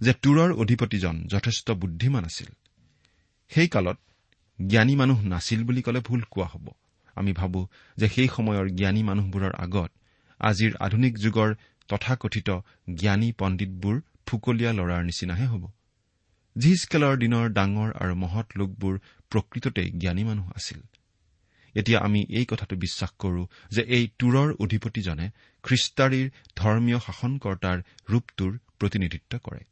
যে 0.00 0.12
তুৰৰ 0.22 0.50
অধিপতিজন 0.52 1.14
যথেষ্ট 1.26 1.66
বুদ্ধিমান 1.70 2.24
আছিল। 2.24 2.50
সেই 3.50 3.68
কালত 3.68 3.98
জ্ঞানী 4.58 4.94
মানুহ 4.96 5.18
নাছিল 5.22 5.60
বুলি 5.64 5.82
ক'লে 5.82 6.00
ভুল 6.00 6.22
কোৱা 6.30 6.46
হ'ব। 6.46 6.66
আমি 7.16 7.32
ভাবো 7.32 7.68
যে 7.96 8.06
সেই 8.08 8.28
সময়ৰ 8.28 8.66
জ্ঞানী 8.68 9.02
মানুহবোৰৰ 9.02 9.52
আগত 9.54 9.90
আজিৰ 10.40 10.72
আধুনিক 10.80 11.14
যুগৰ 11.18 11.50
তথাকথিত 11.88 12.48
জ্ঞানী 12.94 13.28
পণ্ডিতবোৰ 13.38 13.96
ফুকলীয়া 14.26 14.72
লৰাৰ 14.72 15.02
নিচিনাহে 15.04 15.46
হ'ব। 15.46 15.64
জিহিচকেলৰ 16.56 17.16
দিনৰ 17.16 17.48
ডাঙৰ 17.48 17.90
আৰু 17.92 18.14
মহৎ 18.14 18.46
লোকবোৰ 18.56 18.98
প্ৰকৃততেই 19.30 19.90
জ্ঞানী 19.90 20.24
মানুহ 20.24 20.50
আছিল। 20.56 20.80
এতিয়া 21.74 21.98
আমি 22.00 22.26
এই 22.30 22.44
কথাটো 22.44 22.76
বিশ্বাস 22.76 23.10
কৰো 23.18 23.46
যে 23.70 23.82
এই 23.82 24.08
তুৰৰ 24.18 24.48
অধিপতিজনে 24.60 25.30
খ্ৰীষ্টাৰীৰ 25.64 26.26
ধৰ্মীয় 26.56 26.98
শাসনকৰ্তাৰ 26.98 27.78
ৰূপটোৰ 28.10 28.58
প্ৰতিনিধিত্ব 28.78 29.38
কৰে। 29.38 29.64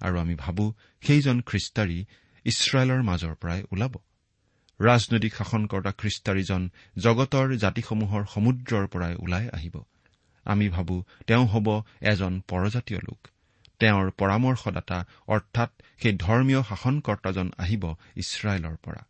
আৰু 0.00 0.18
আমি 0.18 0.34
ভাবো 0.34 0.74
সেইজন 1.00 1.40
খ্ৰীষ্টাৰী 1.40 2.04
ইছৰাইলৰ 2.44 3.02
মাজৰ 3.02 3.34
পৰাই 3.34 3.62
ওলাব। 3.72 3.94
ৰাজনৈতিক 4.80 5.32
শাসনকৰ্তা 5.34 5.92
খ্ৰীষ্টাৰীজন 5.92 6.62
জগতৰ 6.98 7.56
জাতিসমূহৰ 7.56 8.22
সমুদ্ৰৰ 8.34 8.86
পৰাই 8.86 9.14
ওলাই 9.14 9.48
আহিব। 9.52 9.76
আমি 10.44 10.68
ভাবো 10.68 11.04
তেওঁ 11.26 11.46
হ'ব 11.46 11.82
এজন 12.00 12.40
পৰজাতীয় 12.48 13.00
লোক। 13.00 13.28
তেওঁৰ 13.80 14.10
পৰামৰ্শদাতা 14.10 14.98
অৰ্থাৎ 15.28 15.70
সেই 16.02 16.14
ধৰ্মীয় 16.16 16.62
শাসনকৰ্তাজন 16.62 17.46
আহিব 17.58 17.84
ইছৰাইলৰ 18.16 18.76
পৰা। 18.76 19.02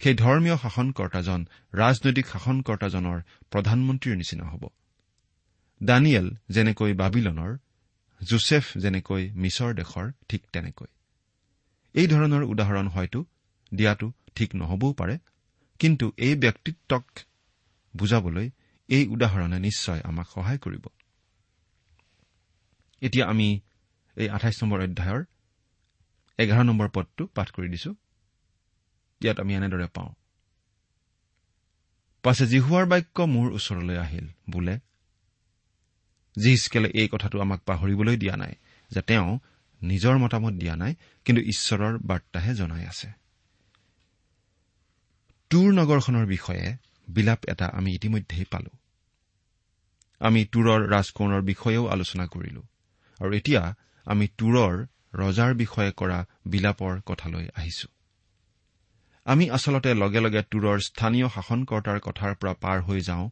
সেই 0.00 0.14
ধৰ্মীয় 0.14 0.56
শাসনকৰ্তাজন 0.56 1.40
ৰাজনৈতিক 1.74 2.26
শাসনকৰ্তাজনৰ 2.26 3.18
প্ৰধানমন্ত্ৰীৰ 3.50 4.16
নিচিনা 4.16 4.44
হ'ব। 4.44 4.62
দানিয়েল 5.82 6.28
যেনেকৈ 6.48 6.92
বাবিলনৰ 6.92 7.52
জোচেফ 8.20 8.64
যেনেকৈ 8.76 9.22
মিছৰ 9.34 9.70
দেশৰ 9.74 10.06
ঠিক 10.28 10.42
তেনেকৈ। 10.52 10.88
এই 11.94 12.06
ধৰণৰ 12.06 12.42
উদাহৰণ 12.42 12.86
হয়তো 12.88 13.24
দিয়াটো 13.74 14.12
ঠিক 14.34 14.54
নহবও 14.54 14.92
পাৰে 14.92 15.18
কিন্তু 15.80 16.06
এই 16.16 16.34
ব্যক্তিত্বক 16.34 17.04
বুজাবলৈ 17.94 18.50
এই 18.88 19.04
উদাহৰণে 19.06 19.58
নিশ্চয় 19.58 20.00
আমাক 20.04 20.26
সহায় 20.34 20.58
কৰিব। 20.58 20.84
এতিয়া 23.00 23.26
আমি 23.26 23.60
এই 24.16 24.28
আঠাইছ 24.28 24.62
নম্বৰ 24.62 24.80
অধ্যায়ৰ 24.80 25.24
এঘাৰ 26.38 26.64
নম্বৰ 26.64 26.88
পদটো 26.88 27.26
পাঠ 27.26 27.50
কৰি 27.50 27.68
দিছো। 27.68 27.90
ইয়াত 29.20 29.40
আমি 29.40 29.54
এনেদৰে 29.54 29.86
পাওঁ। 29.86 30.12
পাছে 32.22 32.46
জিহুৱাৰ 32.46 32.86
বাক্য 32.86 33.22
মোৰ 33.22 33.52
ওচৰলৈ 33.52 33.96
আহিল 33.96 34.26
বোলে 34.50 34.78
জিহিচকেলে 36.36 36.88
এই 36.88 37.08
কথাটো 37.08 37.40
আমাক 37.40 37.60
পাহৰিবলৈ 37.60 38.16
দিয়া 38.16 38.36
নাই 38.36 38.54
যে 38.90 39.02
তেওঁ 39.02 39.38
নিজৰ 39.82 40.18
মতামত 40.18 40.52
দিয়া 40.52 40.76
নাই 40.76 40.94
কিন্তু 41.24 41.42
ঈশ্বৰৰ 41.42 41.98
বাৰ্তাহে 41.98 42.54
জনাই 42.54 42.86
আছে। 42.86 43.08
তুৰ 45.50 45.72
নগৰখনৰ 45.72 46.26
বিষয়ে 46.26 46.76
বিলাপ 47.08 47.40
এটা 47.48 47.66
আমি 47.66 47.94
ইতিমধ্যেই 47.94 48.44
পালো। 48.44 48.70
আমি 50.20 50.44
তুৰৰ 50.44 50.80
ৰাজকোঁৱৰৰ 50.88 51.42
বিষয়েও 51.42 51.86
আলোচনা 51.86 52.26
কৰিলো। 52.26 52.62
আৰু 53.20 53.32
এতিয়া 53.34 53.62
আমি 54.06 54.26
তুৰৰ 54.38 54.86
ৰজাৰ 55.14 55.54
বিষয়ে 55.54 55.92
কৰা 55.92 56.26
বিলাপৰ 56.46 57.00
কথালৈ 57.06 57.48
আহিছো। 57.54 57.88
আমি 59.24 59.50
আচলতে 59.50 59.94
লগে 59.94 60.20
লগে 60.20 60.42
তুৰৰ 60.42 60.78
স্থানীয় 60.80 61.28
শাসনকৰ্তাৰ 61.28 61.98
কথাৰ 62.00 62.34
পৰা 62.34 62.52
পাৰ 62.54 62.78
হৈ 62.80 63.00
যাওঁ 63.00 63.30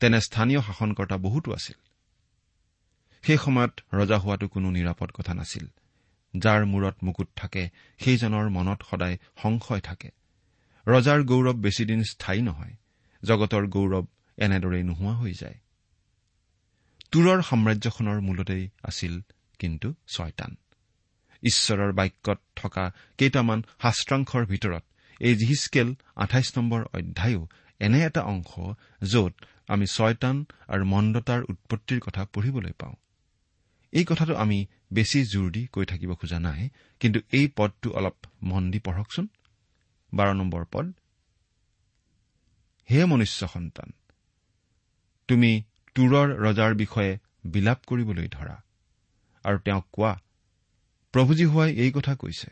তেনে 0.00 0.20
স্থানীয় 0.20 0.60
শাসনকৰ্তা 0.60 1.16
বহুতো 1.16 1.52
আছিল। 1.52 1.78
সেই 3.24 3.38
সময়ত 3.38 3.80
ৰজা 3.94 4.18
হোৱাটো 4.18 4.48
কোনো 4.48 4.70
নিৰাপদ 4.70 5.08
কথা 5.12 5.34
নাছিল। 5.34 5.66
যাৰ 6.36 6.64
মূৰত 6.64 6.96
মুকুট 7.02 7.28
থাকে 7.36 7.70
সেইজনৰ 7.98 8.48
মনত 8.48 8.80
সদায় 8.90 9.16
সংশয় 9.42 9.80
থাকে। 9.80 10.10
ৰজাৰ 10.86 11.20
গৌৰৱ 11.22 11.54
বেছিদিন 11.54 12.02
স্থায়ী 12.02 12.42
নহয় 12.42 12.74
জগতৰ 13.22 13.66
গৌৰৱ 13.66 14.06
এনেদৰেই 14.38 14.82
নোহোৱা 14.82 15.14
হৈ 15.14 15.32
যায়। 15.32 15.58
তুৰৰ 17.12 17.38
সাম্ৰাজ্যখনৰ 17.42 18.20
মূলতেই 18.20 18.64
আছিল 18.82 19.20
কিন্তু 19.58 19.88
ছয়তান। 20.08 20.56
ঈশ্বৰৰ 21.42 21.92
বাক্যত 21.92 22.38
থকা 22.56 22.84
কেইটামান 23.18 23.62
শাস্ত্ৰাংশৰ 23.82 24.46
ভিতৰত 24.46 24.84
এই 25.20 25.34
জিহিচকেল 25.34 25.88
আঠাইছ 26.16 26.48
নম্বৰ 26.58 26.80
অধ্যায়ো 26.94 27.42
এনে 27.80 27.98
এটা 28.04 28.22
অংশ 28.22 28.52
য'ত 29.12 29.34
আমি 29.68 29.86
ছয়তান 29.86 30.36
আৰু 30.68 30.84
মন্দতাৰ 30.84 31.40
উৎপত্তিৰ 31.42 32.00
কথা 32.00 32.22
পঢ়িবলৈ 32.24 32.72
পাওঁ। 32.78 32.94
এই 33.92 34.04
কথাটো 34.04 34.34
আমি 34.34 34.58
বেছি 34.92 35.24
জোৰ 35.24 35.50
দি 35.50 35.62
কৈ 35.66 35.84
থাকিব 35.84 36.10
খোজা 36.14 36.38
নাই 36.38 36.68
কিন্তু 37.00 37.18
এই 37.32 37.46
পদটো 37.56 37.88
অলপ 37.90 38.16
মন 38.42 38.70
দি 38.70 38.78
পঢ়কচোন। 38.78 39.26
বাৰ 40.12 40.28
নম্বৰ 40.34 40.64
পদ। 40.72 40.86
হে 42.88 43.04
মনুষ্য 43.04 43.48
সন্তান 43.48 43.88
তুমি 45.28 45.62
তুৰৰ 45.96 46.28
ৰজাৰ 46.40 46.74
বিষয়ে 46.74 47.18
বিলাপ 47.46 47.78
কৰিবলৈ 47.86 48.28
ধৰা। 48.28 48.56
আৰু 49.44 49.58
তেওঁক 49.58 49.86
কোৱা 49.92 50.12
প্ৰভুজী 51.14 51.44
হোৱাই 51.44 51.70
এই 51.74 51.90
কথা 51.92 52.14
কৈছে 52.14 52.50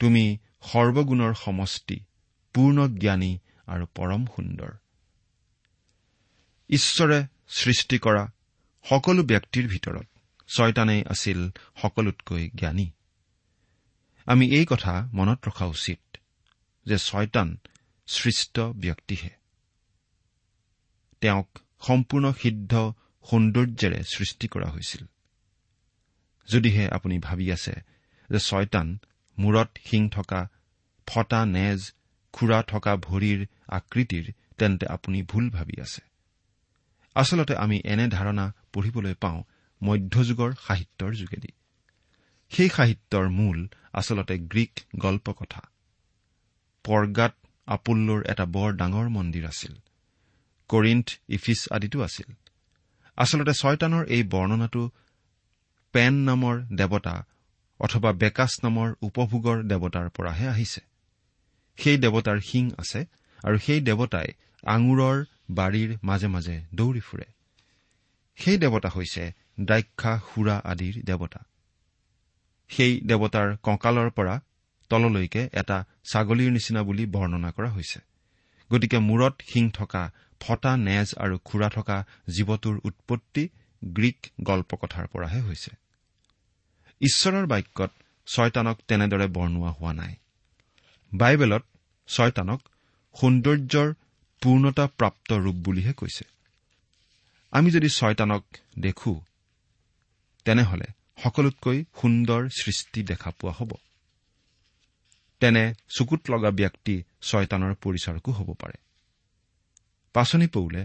তুমি 0.00 0.24
সৰ্বগুণৰ 0.62 1.34
সমষ্টি 1.34 2.00
পূৰ্ণ 2.54 2.88
জ্ঞানী 2.88 3.32
আৰু 3.66 3.86
পৰম 3.94 4.26
সুন্দৰ। 4.26 4.72
ঈশ্বৰে 6.70 7.18
সৃষ্টি 7.48 7.98
কৰা 7.98 8.24
সকলো 8.84 9.22
ব্যক্তিৰ 9.22 9.68
ভিতৰত 9.68 10.06
ছয়তানেই 10.48 11.04
আছিল 11.04 11.50
সকলোতকৈ 11.82 12.50
জ্ঞানী। 12.54 12.90
আমি 14.26 14.46
এই 14.46 14.66
কথা 14.66 15.08
মনত 15.12 15.48
ৰখা 15.48 15.66
উচিত 15.66 16.16
যে 16.86 16.98
ছয়তান 16.98 17.58
সৃষ্ট 18.06 18.60
ব্যক্তিহে। 18.60 19.30
তেওঁক 21.20 21.58
সম্পূৰ্ণ 21.86 22.32
সিদ্ধ 22.32 22.92
সৌন্দৰ্যেৰে 23.30 24.02
সৃষ্টি 24.02 24.48
কৰা 24.48 24.68
হৈছিল। 24.70 25.06
যদিহে 26.48 26.88
আপুনি 26.88 27.18
ভাবি 27.18 27.52
আছে 27.52 27.74
যে 28.30 28.38
ছয়তান 28.38 28.98
মূৰত 29.38 29.68
শিং 29.84 30.10
থকা 30.10 30.48
ফটা 31.06 31.46
নেজ 31.46 31.92
খুৰা 32.32 32.62
থকা 32.62 32.96
ভৰিৰ 32.96 33.46
আকৃতিৰ 33.68 34.32
তেন্তে 34.58 34.86
আপুনি 34.86 35.22
ভুল 35.22 35.50
ভাবি 35.50 35.80
আছে। 35.80 36.02
আচলতে 37.14 37.56
আমি 37.56 37.80
এনে 37.84 38.08
ধাৰণা 38.08 38.52
পঢ়িবলৈ 38.72 39.14
পাওঁ 39.14 39.42
মধ্যযুগৰ 39.82 40.52
সাহিত্যৰ 40.66 41.12
যোগেদি। 41.12 41.48
সেই 42.50 42.68
সাহিত্যৰ 42.68 43.28
মূল 43.28 43.68
আচলতে 43.92 44.38
গ্ৰীক 44.38 44.80
গল্পকথা। 44.96 45.60
পৰ্গাত 46.84 47.34
আপুল্লোৰ 47.66 48.26
এটা 48.26 48.44
বৰ 48.46 48.72
ডাঙৰ 48.72 49.08
মন্দিৰ 49.08 49.46
আছিল। 49.46 49.74
কৰিণ্ঠ 50.68 51.08
ইফিছ 51.28 51.60
আদিতো 51.72 51.98
আছিল। 52.02 52.28
আচলতে 53.18 53.52
ছয়তানৰ 53.52 54.04
এই 54.08 54.22
বৰ্ণনাটো 54.22 54.82
পেন 55.94 56.14
নামৰ 56.14 56.54
দেৱতা 56.76 57.14
অথবা 57.80 58.10
বেকাছ 58.12 58.52
নামৰ 58.64 58.88
উপভোগৰ 59.02 59.58
দেৱতাৰ 59.62 60.06
পৰাহে 60.10 60.46
আহিছে। 60.48 60.80
সেই 61.78 61.96
দেৱতাৰ 61.98 62.38
শিং 62.40 62.64
আছে 62.78 63.00
আৰু 63.44 63.56
সেই 63.58 63.80
দেৱতাই 63.80 64.28
আঙুৰৰ 64.64 65.16
বাৰীৰ 65.50 65.90
মাজে 66.02 66.28
মাজে 66.28 66.56
দৌৰি 66.74 67.00
ফুৰে। 67.00 67.26
সেই 68.38 68.56
দেৱতা 68.58 68.88
হৈছে 68.88 69.22
দ্ৰাক্ষা 69.60 70.12
সুৰা 70.28 70.56
আদিৰ 70.64 70.94
দেৱতা। 71.04 71.40
সেই 72.70 72.92
দেৱতাৰ 73.00 73.48
কঁকালৰ 73.56 74.10
পৰা 74.10 74.34
তললৈকে 74.90 75.42
এটা 75.52 75.84
ছাগলীৰ 76.12 76.50
নিচিনা 76.50 76.82
বুলি 76.82 77.04
বৰ্ণনা 77.06 77.50
কৰা 77.50 77.70
হৈছে। 77.70 78.00
গতিকে 78.72 78.98
মূৰত 78.98 79.34
শিং 79.46 79.64
থকা 79.70 80.02
ফটা 80.46 80.76
নেজ 80.76 81.14
আৰু 81.14 81.38
খুৰা 81.44 81.68
থকা 81.68 81.96
জীৱটোৰ 82.28 82.76
উৎপত্তি 82.84 83.48
গ্ৰীক 83.82 84.26
গল্পকথাৰ 84.42 85.06
পৰাহে 85.06 85.40
হৈছে। 85.40 85.70
ঈশ্বৰৰ 87.00 87.46
বাক্যত 87.46 87.90
ছয়তানক 88.26 88.78
তেনেদৰে 88.88 89.26
বৰ্ণোৱা 89.26 89.70
হোৱা 89.70 89.92
নাই। 89.92 90.14
বাইবেলত 91.12 91.64
ছয়তানক 92.08 92.60
সৌন্দৰ্যৰ 93.14 93.88
পূৰ্ণতাপ্ৰাপ্ত 94.42 95.32
ৰূপ 95.32 95.54
বুলিহে 95.54 95.92
কৈছে। 95.92 96.24
আমি 97.52 97.70
যদি 97.70 97.88
ছয়তানক 97.88 98.44
দেখো 98.78 99.12
তেনেহলে 100.44 100.86
সকলোতকৈ 101.22 101.84
সুন্দৰ 102.00 102.48
সৃষ্টি 102.48 103.02
দেখা 103.02 103.30
পোৱা 103.30 103.52
হ'ব। 103.52 103.70
তেনে 105.40 105.74
চকুত 105.88 106.20
লগা 106.30 106.50
ব্যক্তি 106.50 107.02
ছয়তানৰ 107.22 107.74
পৰিচাৰকো 107.74 108.30
হ'ব 108.32 108.48
পাৰে। 108.58 108.83
পাচনি 110.14 110.46
পৌলে 110.46 110.82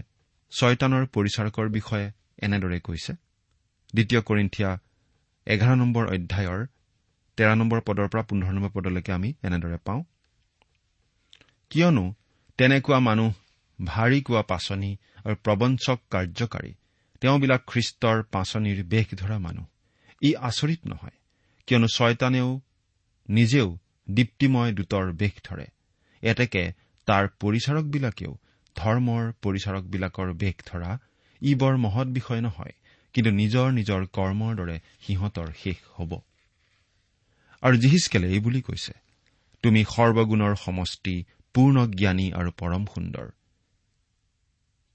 ছয়তানৰ 0.52 1.04
পৰিচাৰকৰ 1.14 1.66
বিষয়ে 1.68 2.06
এনেদৰে 2.42 2.78
কৈছে। 2.80 3.12
দ্বিতীয় 3.94 4.20
কৰিন্ঠিয়া 4.20 4.70
এঘাৰ 5.46 5.76
নম্বৰ 5.76 6.04
অধ্যায়ৰ 6.14 6.60
তেৰ 7.38 7.50
নম্বৰ 7.56 7.80
পদৰ 7.80 8.08
পৰা 8.12 8.22
পোন্ধৰ 8.22 8.52
নম্বৰ 8.56 8.72
পদলৈকে 8.76 9.12
আমি 9.12 9.30
এনেদৰে 9.42 9.78
পাওঁ। 9.86 10.02
কিয়নো 11.70 12.04
তেনেকুৱা 12.58 12.98
মানুহ 12.98 13.30
ভাৰী 13.78 14.18
কোৱা 14.22 14.42
পাচনি 14.42 14.90
আৰু 15.24 15.36
প্ৰবঞ্চক 15.44 15.98
কাৰ্যকাৰী 16.10 16.72
তেওঁবিলাক 17.22 17.62
খ্ৰীষ্টৰ 17.70 18.18
পাচনিৰ 18.34 18.78
বেশ 18.84 19.08
ধৰা 19.14 19.38
মানুহ। 19.38 19.66
ই 20.22 20.30
আচৰিত 20.48 20.80
নহয় 20.86 21.16
কিয়নো 21.68 21.88
ছয়তানেও 21.96 22.50
নিজেও 23.28 23.68
দীপ্তিময় 24.10 24.70
দূতৰ 24.72 25.06
বেশ 25.12 25.34
ধৰে। 25.44 25.66
এতেকে 26.22 26.62
তাৰ 27.08 27.24
পৰিচাৰকবিলাকেও 27.40 28.32
ধৰ্মৰ 28.80 29.22
পৰিচাৰকবিলাকৰ 29.42 30.28
বেশ 30.42 30.56
ধৰা 30.68 30.90
ই 31.42 31.52
বৰ 31.54 31.74
মহৎ 31.84 32.08
বিষয় 32.16 32.40
নহয় 32.40 32.74
কিন্তু 33.14 33.30
নিজৰ 33.40 33.66
নিজৰ 33.78 34.00
কৰ্মৰ 34.16 34.52
দৰে 34.60 34.76
সিহঁতৰ 35.04 35.48
শেষ 35.62 35.78
হ'ব। 35.96 36.12
আৰু 37.62 37.74
জিহিচকেলে 37.76 38.26
এই 38.34 38.40
বুলি 38.40 38.60
কৈছে 38.62 38.92
তুমি 39.64 39.80
সৰ্বগুণৰ 39.94 40.54
সমষ্টি 40.56 41.16
পূৰ্ণ 41.54 41.76
জ্ঞানী 41.98 42.26
আৰু 42.32 42.50
পৰম 42.60 42.82
সুন্দৰ। 42.94 43.26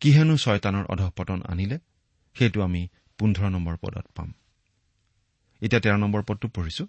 কিহেনো 0.01 0.35
ছয়তানৰ 0.37 0.85
অধপতন 0.93 1.39
আনিলে? 1.51 1.77
সেইটো 2.35 2.59
আমি 2.61 2.81
পোন্ধৰ 3.19 3.49
নম্বৰ 3.49 3.75
পদত 3.81 4.05
পাম। 4.15 4.29
এতিয়া 5.61 5.81
তেৰ 5.81 5.97
নম্বৰ 5.97 6.21
পদটো 6.27 6.47
পঢ়িছো। 6.47 6.85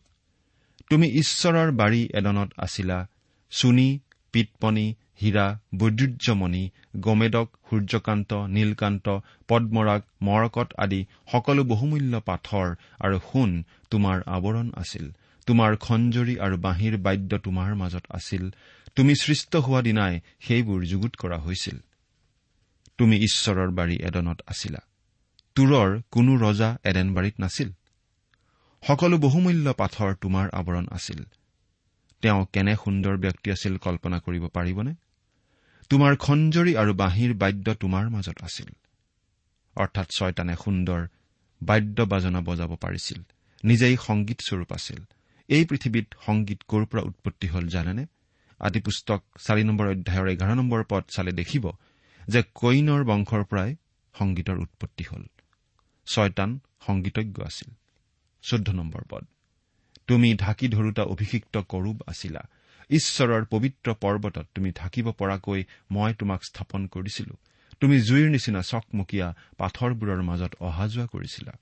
তুমি 0.90 1.06
ঈশ্বৰৰ 1.20 1.68
বাৰী 1.72 2.00
এদনত 2.18 2.50
আছিলা 2.58 2.98
চুনী 3.52 3.88
পিতপনি 4.34 4.86
হীৰা 5.22 5.58
বৈদ্যুৰ্যমণি 5.74 6.70
গমেদক 6.96 7.48
সূৰ্যকান্ত 7.70 8.34
নীলকান্ত 8.34 9.18
পদ্মৰাগ 9.48 10.02
মৰকত 10.22 10.68
আদি 10.78 11.04
সকলো 11.32 11.64
বহুমূল্য 11.64 12.20
পাথৰ 12.20 12.74
আৰু 13.00 13.18
সোণ 13.32 13.62
তোমাৰ 13.90 14.22
আৱৰণ 14.26 14.70
আছিল। 14.76 15.12
তোমাৰ 15.46 15.76
খঞ্জৰি 15.76 16.38
আৰু 16.38 16.56
বাঁহীৰ 16.56 16.96
বাদ্য 16.96 17.38
তোমাৰ 17.38 17.74
মাজত 17.74 18.04
আছিল। 18.10 18.50
তুমি 18.96 19.14
সৃষ্ট 19.14 19.56
হোৱা 19.56 19.82
দিনাই 19.82 20.20
সেইবোৰ 20.40 20.84
যুগুত 20.84 21.16
কৰা 21.16 21.38
হৈছিল। 21.38 21.78
তুমি 22.98 23.16
ঈশ্বৰৰ 23.16 23.70
বাৰী 23.70 23.96
এদনত 23.96 24.40
আছিলা। 24.46 24.78
তোৰৰ 25.54 26.00
কোনো 26.10 26.36
ৰজা 26.36 26.78
এডেনবাৰীত 26.84 27.34
নাছিল। 27.40 27.72
সকলো 28.82 29.18
বহুমূল্য 29.18 29.72
পাথৰ 29.72 30.14
তোমাৰ 30.14 30.50
আৱৰণ 30.50 30.86
আছিল। 30.90 31.24
তেওঁ 32.22 32.46
কেনে 32.52 32.76
সুন্দৰ 32.76 33.16
ব্যক্তি 33.16 33.50
আছিল 33.50 33.76
কল্পনা 33.76 34.18
কৰিব 34.18 34.46
পাৰিবনে? 34.46 34.94
তোমাৰ 35.90 36.16
খঞ্জৰি 36.16 36.76
আৰু 36.76 36.94
বাঁহীৰ 36.94 37.34
বাদ্য 37.34 37.74
তোমাৰ 37.74 38.10
মাজত 38.10 38.42
আছিল। 38.42 38.66
অৰ্থাৎ 39.76 40.10
ছয়তানে 40.10 40.56
সুন্দৰ 40.64 41.06
বাদ্য 41.62 42.02
বাজনা 42.02 42.40
বজাব 42.40 42.76
পাৰিছিল। 42.76 43.22
নিজেই 43.64 43.96
সংগীতস্বৰূপ 43.96 44.72
আছিল। 44.72 45.04
এই 45.48 45.64
পৃথিৱীত 45.64 46.14
সংগীত 46.26 46.58
ক'ৰ 46.68 46.84
পৰা 46.84 47.02
উৎপত্তি 47.02 47.48
হ'ল 47.48 47.66
জানেনে? 47.68 48.06
আদি 48.60 48.80
পুস্তক 48.80 49.24
চাৰি 49.38 49.64
নম্বৰ 49.64 49.86
অধ্যায়ৰ 49.86 50.28
এঘাৰ 50.28 50.54
নম্বৰ 50.54 50.84
পদ 50.88 51.04
চালে 51.08 51.32
দেখিব 51.32 51.70
যে 52.28 52.42
কৈনৰ 52.54 53.04
বংশৰ 53.04 53.44
পৰাই 53.44 53.76
সংগীতৰ 54.18 54.58
উৎপত্তি 54.58 55.04
হ'ল। 55.04 55.22
ছয়তান 56.06 56.60
সংগীতজ্ঞ 56.86 57.44
আছিল। 57.44 57.74
চৈধ্য 58.42 58.72
নম্বৰ 58.72 59.02
পদ। 59.10 59.26
তুমি 60.06 60.34
ঢাকি 60.34 60.68
ধৰোতা 60.68 61.02
অভিষিক্ত 61.02 61.58
কৰোব 61.58 62.00
আছিলা। 62.06 62.48
ঈশ্বৰৰ 62.90 63.44
পবিত্ৰ 63.44 63.94
পৰ্বতত 63.94 64.46
তুমি 64.54 64.72
ঢাকিব 64.72 65.12
পৰাকৈ 65.12 65.64
মই 65.90 66.14
তোমাক 66.14 66.44
স্থাপন 66.44 66.86
কৰিছিলো। 66.86 67.36
তুমি 67.80 68.00
জুইৰ 68.00 68.30
নিচিনা 68.30 68.62
চকমকীয়া 68.62 69.34
পাথৰবোৰৰ 69.58 70.22
মাজত 70.22 70.54
অহা 70.60 70.88
যোৱা 70.88 71.06
কৰিছিলা। 71.06 71.52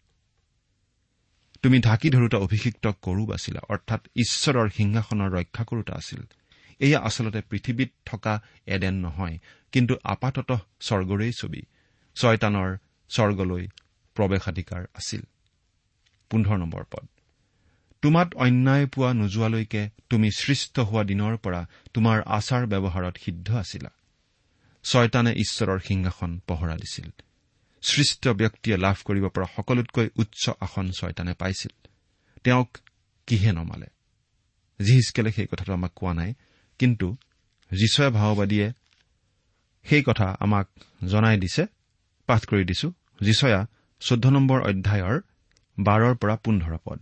তুমি 1.63 1.81
ঢাকি 1.81 2.11
ধৰোতা 2.11 2.39
অভিষিক্ত 2.39 2.93
কৰোব 3.03 3.33
আছিলা 3.33 3.61
অৰ্থাৎ 3.69 4.01
ঈশ্বৰৰ 4.17 4.69
সিংহাসনৰ 4.71 5.31
ৰক্ষা 5.31 5.65
কৰোতা 5.65 5.93
আছিল। 5.95 6.23
এয়া 6.81 7.01
আচলতে 7.01 7.41
পৃথিৱীত 7.41 7.91
থকা 8.07 8.43
এডেন 8.67 8.95
নহয় 8.95 9.39
কিন্তু 9.73 9.97
আপাতত 10.05 10.59
স্বৰ্গৰেই 10.81 11.33
ছবি। 11.33 11.63
ছয়তানৰ 12.17 12.77
স্বৰ্গলৈ 13.09 13.69
প্ৰৱেশাধিকাৰ 14.15 14.87
আছিল। 14.95 15.23
পোন্ধৰ 16.31 16.57
নম্বৰ 16.57 16.85
পদ। 16.91 17.07
তোমাত 18.05 18.35
অন্যায় 18.35 18.87
পোৱা 18.87 19.13
নোযোৱালৈকে 19.13 19.91
তুমি 20.11 20.31
সৃষ্ট 20.39 20.81
হোৱা 20.81 21.05
দিনৰ 21.05 21.37
পৰা 21.37 21.67
তোমাৰ 21.95 22.23
আচাৰ 22.23 22.67
ব্যৱহাৰত 22.67 23.17
সিদ্ধ 23.17 23.55
আছিলা। 23.55 23.91
ছয়তানে 24.85 25.33
ঈশ্বৰৰ 25.33 25.79
সিংহাসন 25.79 26.41
পহৰা 26.47 26.77
দিছিল। 26.77 27.11
সৃষ্ট 27.83 28.29
ব্যক্তিয়ে 28.29 28.77
লাভ 28.77 28.97
কৰিব 29.05 29.29
পৰা 29.29 29.47
সকলোতকৈ 29.57 30.09
উচ্চ 30.17 30.51
আসন 30.61 30.91
ছয়তানে 30.91 31.35
পাইছিল। 31.35 31.89
তেওঁক 32.45 32.79
কিহে 33.27 33.53
নমালে? 33.53 33.87
জিহিচকেলে 34.85 35.33
সেই 35.33 35.47
কথাটো 35.47 35.73
আমাক 35.73 35.93
কোৱা 35.95 36.15
নাই 36.15 36.35
কিন্তু 36.79 37.17
যীচয় 37.71 38.11
ভাওবাদীয়ে 38.11 38.73
সেই 39.85 40.03
কথা 40.03 40.37
আমাক 40.41 40.69
জনাই 41.05 41.39
দিছে 41.39 41.67
পাঠ 42.27 42.47
কৰি 42.47 42.65
দিছো। 42.65 42.93
যীচয়া 43.21 43.67
চৈধ্য 44.01 44.29
নম্বৰ 44.29 44.63
অধ্যায়ৰ 44.63 45.21
বাৰৰ 45.79 46.15
পৰা 46.15 46.37
পোন্ধৰ 46.37 46.79
পদ। 46.85 47.01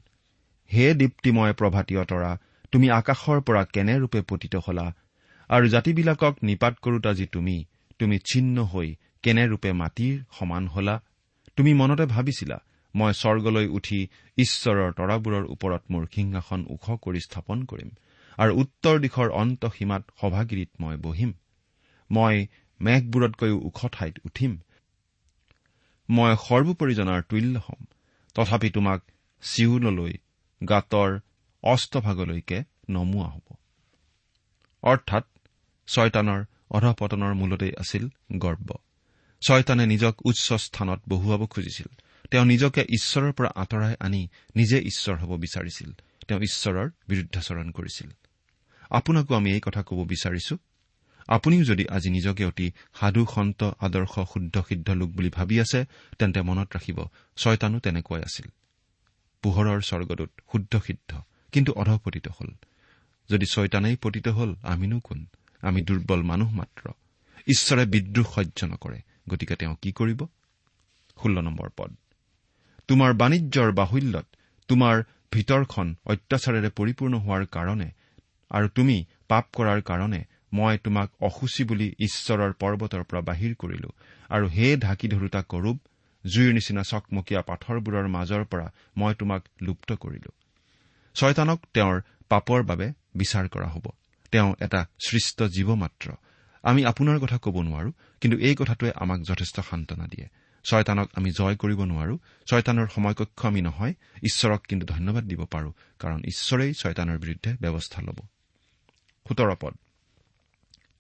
হে 0.73 0.95
দীপ্তিময় 0.95 1.53
প্ৰভাতীয় 1.53 2.05
তৰা 2.05 2.39
তুমি 2.73 2.91
আকাশৰ 2.91 3.41
পৰা 3.41 3.65
কেনেৰূপে 3.65 4.21
পতিত 4.23 4.55
হলা? 4.57 4.87
আৰু 5.49 5.69
জাতিবিলাকক 5.69 6.35
নিপাত 6.43 6.75
কৰোতা 6.83 7.13
যি 7.15 7.27
তুমি 7.27 7.65
তুমি 7.99 8.19
চিহ্ন 8.19 8.65
হৈ 8.65 8.95
কেনেৰূপে 9.23 9.73
মাটিৰ 9.73 10.15
সমান 10.39 10.67
হলা? 10.67 11.03
তুমি 11.57 11.75
মনতে 11.75 12.05
ভাবিছিলা 12.05 12.59
মই 12.95 13.13
স্বৰ্গলৈ 13.13 13.67
উঠি 13.67 14.09
ঈশ্বৰৰ 14.37 14.93
তৰাবোৰৰ 14.93 15.45
ওপৰত 15.45 15.83
মোৰ 15.91 16.07
সিংহাসন 16.15 16.65
ওখ 16.69 16.85
কৰি 17.01 17.21
স্থাপন 17.21 17.65
কৰিম 17.65 17.91
আৰু 18.39 18.53
উত্তৰ 18.57 18.97
দিশৰ 19.01 19.29
অন্তসীমাত 19.43 20.03
সভাগিৰিত 20.21 20.71
মই 20.81 20.97
বহিম। 20.97 21.33
মই 22.11 22.47
মেঘবোৰতকৈও 22.81 23.57
ওখ 23.59 23.79
ঠাইত 23.93 24.15
উঠিম। 24.25 24.53
মই 26.09 26.33
সৰ্বোপৰি 26.49 26.95
জনাৰ 26.95 27.23
তুল্য 27.29 27.59
হ'ম। 27.59 27.81
তথাপি 28.35 28.71
তোমাক 28.71 29.01
চিউললৈ 29.43 30.13
গাঁতৰ 30.69 31.21
অস্তভাগলৈকে 31.63 32.65
নমোৱা 32.91 33.29
হ'ব। 33.29 33.55
অৰ্থাৎ 34.83 35.25
ছয়তানৰ 35.87 36.45
অধপতনৰ 36.71 37.35
মূলতেই 37.35 37.73
আছিল 37.79 38.09
গৰ্ব। 38.39 38.75
ছয়তানে 39.47 39.87
নিজক 39.87 40.27
উচ্চ 40.27 40.53
স্থানত 40.53 41.01
বহুৱাব 41.09 41.47
খুজিছিল। 41.47 41.87
তেওঁ 42.31 42.45
নিজকে 42.45 42.83
ঈশ্বৰৰ 42.83 43.33
পৰা 43.33 43.49
আঁতৰাই 43.55 43.95
আনি 44.01 44.29
নিজে 44.57 44.79
ঈশ্বৰ 44.79 45.17
হ'ব 45.17 45.41
বিচাৰিছিল। 45.41 45.93
তেওঁ 46.29 46.41
ঈশ্বৰৰ 46.41 46.91
বিৰুদ্ধাচৰণ 47.09 47.71
কৰিছিল। 47.71 48.11
আপোনাকো 48.91 49.35
আমি 49.35 49.53
এই 49.53 49.61
কথা 49.61 49.83
ক'ব 49.83 50.05
বিচাৰিছো? 50.05 50.57
আপুনিও 51.29 51.65
যদি 51.65 51.87
আজি 51.91 52.11
নিজকে 52.11 52.45
অতি 52.45 52.73
সাধু 53.01 53.27
সন্ত 53.35 53.71
আদৰ্শ 53.79 54.19
শুদ্ধ 54.19 54.63
সিদ্ধ 54.69 54.91
লোক 54.91 55.11
বুলি 55.11 55.31
ভাবি 55.31 55.61
আছে 55.61 55.85
তেন্তে 56.19 56.43
মনত 56.43 56.77
ৰাখিব 56.77 57.05
ছয়তানো 57.37 57.81
তেনেকুৱাই 57.81 58.23
আছিল। 58.23 58.51
পোহৰৰ 59.43 59.81
স্বৰ্গদূত 59.81 60.31
শুদ্ধ 60.53 60.77
সিদ্ধ 60.87 61.21
কিন্তু 61.53 61.73
অধপতিত 61.73 62.29
হল। 62.29 62.51
যদি 63.31 63.47
ছয়তানেই 63.47 63.97
পতিত 63.97 64.29
হল 64.29 64.55
আমিনো 64.63 65.01
কোন? 65.01 65.27
আমি 65.61 65.83
দুৰ্বল 65.83 66.23
মানুহ 66.23 66.51
মাত্ৰ। 66.53 66.91
ঈশ্বৰে 67.47 67.87
বিদ্ৰোহ 67.87 68.29
সহ্য 68.35 68.65
নকৰে। 68.65 69.01
গতিকে 69.29 69.57
তেওঁ 69.57 69.77
কি 69.83 69.93
কৰিব? 69.93 70.25
ষোল্ল 71.23 71.41
নম্বৰ 71.41 71.69
পদ। 71.77 71.97
তোমাৰ 72.89 73.13
বাণিজ্যৰ 73.13 73.73
বাহুল্যত 73.73 74.27
তোমাৰ 74.69 75.03
ভিতৰখন 75.33 75.95
অত্যাচাৰেৰে 76.07 76.71
পৰিপূৰ্ণ 76.71 77.15
হোৱাৰ 77.19 77.47
কাৰণে 77.47 77.91
আৰু 78.51 78.69
তুমি 78.69 79.05
পাপ 79.29 79.45
কৰাৰ 79.53 79.83
কাৰণে 79.83 80.25
মই 80.53 80.79
তোমাক 80.79 81.11
অসুচী 81.21 81.65
বুলি 81.65 81.95
ঈশ্বৰৰ 81.99 82.53
পৰ্বতৰ 82.53 83.03
পৰা 83.03 83.21
বাহিৰ 83.21 83.55
কৰিলো 83.55 83.91
আৰু 84.29 84.49
হে 84.49 84.77
ঢাকি 84.77 85.09
ধৰোতা 85.09 85.43
কৰোব 85.43 85.79
জুইৰ 86.27 86.55
নিচিনা 86.55 86.83
চকমকীয়া 86.83 87.43
পাথৰবোৰৰ 87.43 88.09
মাজৰ 88.09 88.45
পৰা 88.45 88.73
মই 88.97 89.15
তোমাক 89.15 89.43
লুপ্ত 89.63 89.93
কৰিলো। 89.93 90.33
ছয়তানক 91.15 91.61
তেওঁৰ 91.75 92.01
পাপৰ 92.29 92.63
বাবে 92.63 92.93
বিচাৰ 93.15 93.49
কৰা 93.49 93.67
হ'ব। 93.67 93.87
তেওঁ 94.31 94.55
এটা 94.61 94.87
সৃষ্ট 95.07 95.43
জীৱ 95.43 95.75
মাত্ৰ 95.75 96.13
আমি 96.63 96.85
আপোনাৰ 96.85 97.19
কথা 97.19 97.39
ক'ব 97.39 97.63
নোৱাৰো 97.63 97.93
কিন্তু 98.21 98.39
এই 98.39 98.55
কথাটোৱে 98.55 98.93
আমাক 98.95 99.21
যথেষ্ট 99.23 99.61
সান্তনা 99.61 100.07
দিয়ে। 100.07 100.29
ছয়তানক 100.65 101.11
আমি 101.15 101.31
জয় 101.31 101.57
কৰিব 101.57 101.85
নোৱাৰো। 101.85 102.19
ছয়তানৰ 102.47 102.87
সময়কক্ষ 102.87 103.47
আমি 103.47 103.61
নহয় 103.61 103.95
ঈশ্বৰক 104.23 104.61
কিন্তু 104.61 104.87
ধন্যবাদ 104.87 105.25
দিব 105.25 105.45
পাৰো 105.45 105.73
কাৰণ 105.99 106.21
ঈশ্বৰেই 106.21 106.75
ছয়তানৰ 106.75 107.19
বিৰুদ্ধে 107.19 107.57
ব্যৱস্থা 107.61 108.03
ল'ব। 108.03 108.19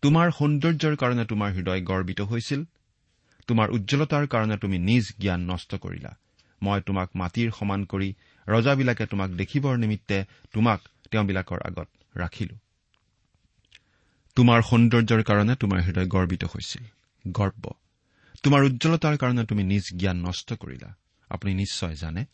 তোমাৰ 0.03 0.31
সৌন্দৰ্যৰ 0.31 0.97
কাৰণে 0.97 1.25
তোমাৰ 1.25 1.53
হৃদয় 1.53 1.83
গৰ্বিত 1.83 2.21
হৈছিল। 2.21 2.65
তোমাৰ 3.46 3.70
উজ্জ্বলতাৰ 3.70 4.26
কাৰণে 4.26 4.57
তুমি 4.57 4.78
নিজ 4.78 5.12
জ্ঞান 5.20 5.40
নষ্ট 5.40 5.74
কৰিলা। 5.74 6.16
মই 6.62 6.81
তোমাক 6.81 7.11
মাটিৰ 7.14 7.50
সমান 7.59 7.85
কৰি 7.85 8.14
ৰজাবিলাকে 8.48 9.07
তোমাক 9.07 9.31
দেখিবৰ 9.31 9.76
নিমিত্তে 9.76 10.24
তোমাক 10.52 10.81
তেওঁবিলাকৰ 11.11 11.61
আগত 11.64 11.88
ৰাখিলো। 12.16 12.57
তোমাৰ 14.37 14.62
সৌন্দৰ্যৰ 14.62 15.22
কাৰণে 15.22 15.55
তোমাৰ 15.55 15.83
হৃদয় 15.83 16.07
গৰ্বিত 16.07 16.44
হৈছিল। 16.44 16.85
গৰ্ব। 17.31 17.70
তোমাৰ 18.42 18.64
উজ্জ্বলতাৰ 18.64 19.16
কাৰণে 19.16 19.44
তুমি 19.44 19.64
নিজ 19.64 19.83
জ্ঞান 19.96 20.16
নষ্ট 20.16 20.52
কৰিলা। 20.52 20.94
আপুনি 21.28 21.55
নিশ্চয় 21.55 21.94
জানে 21.94 22.24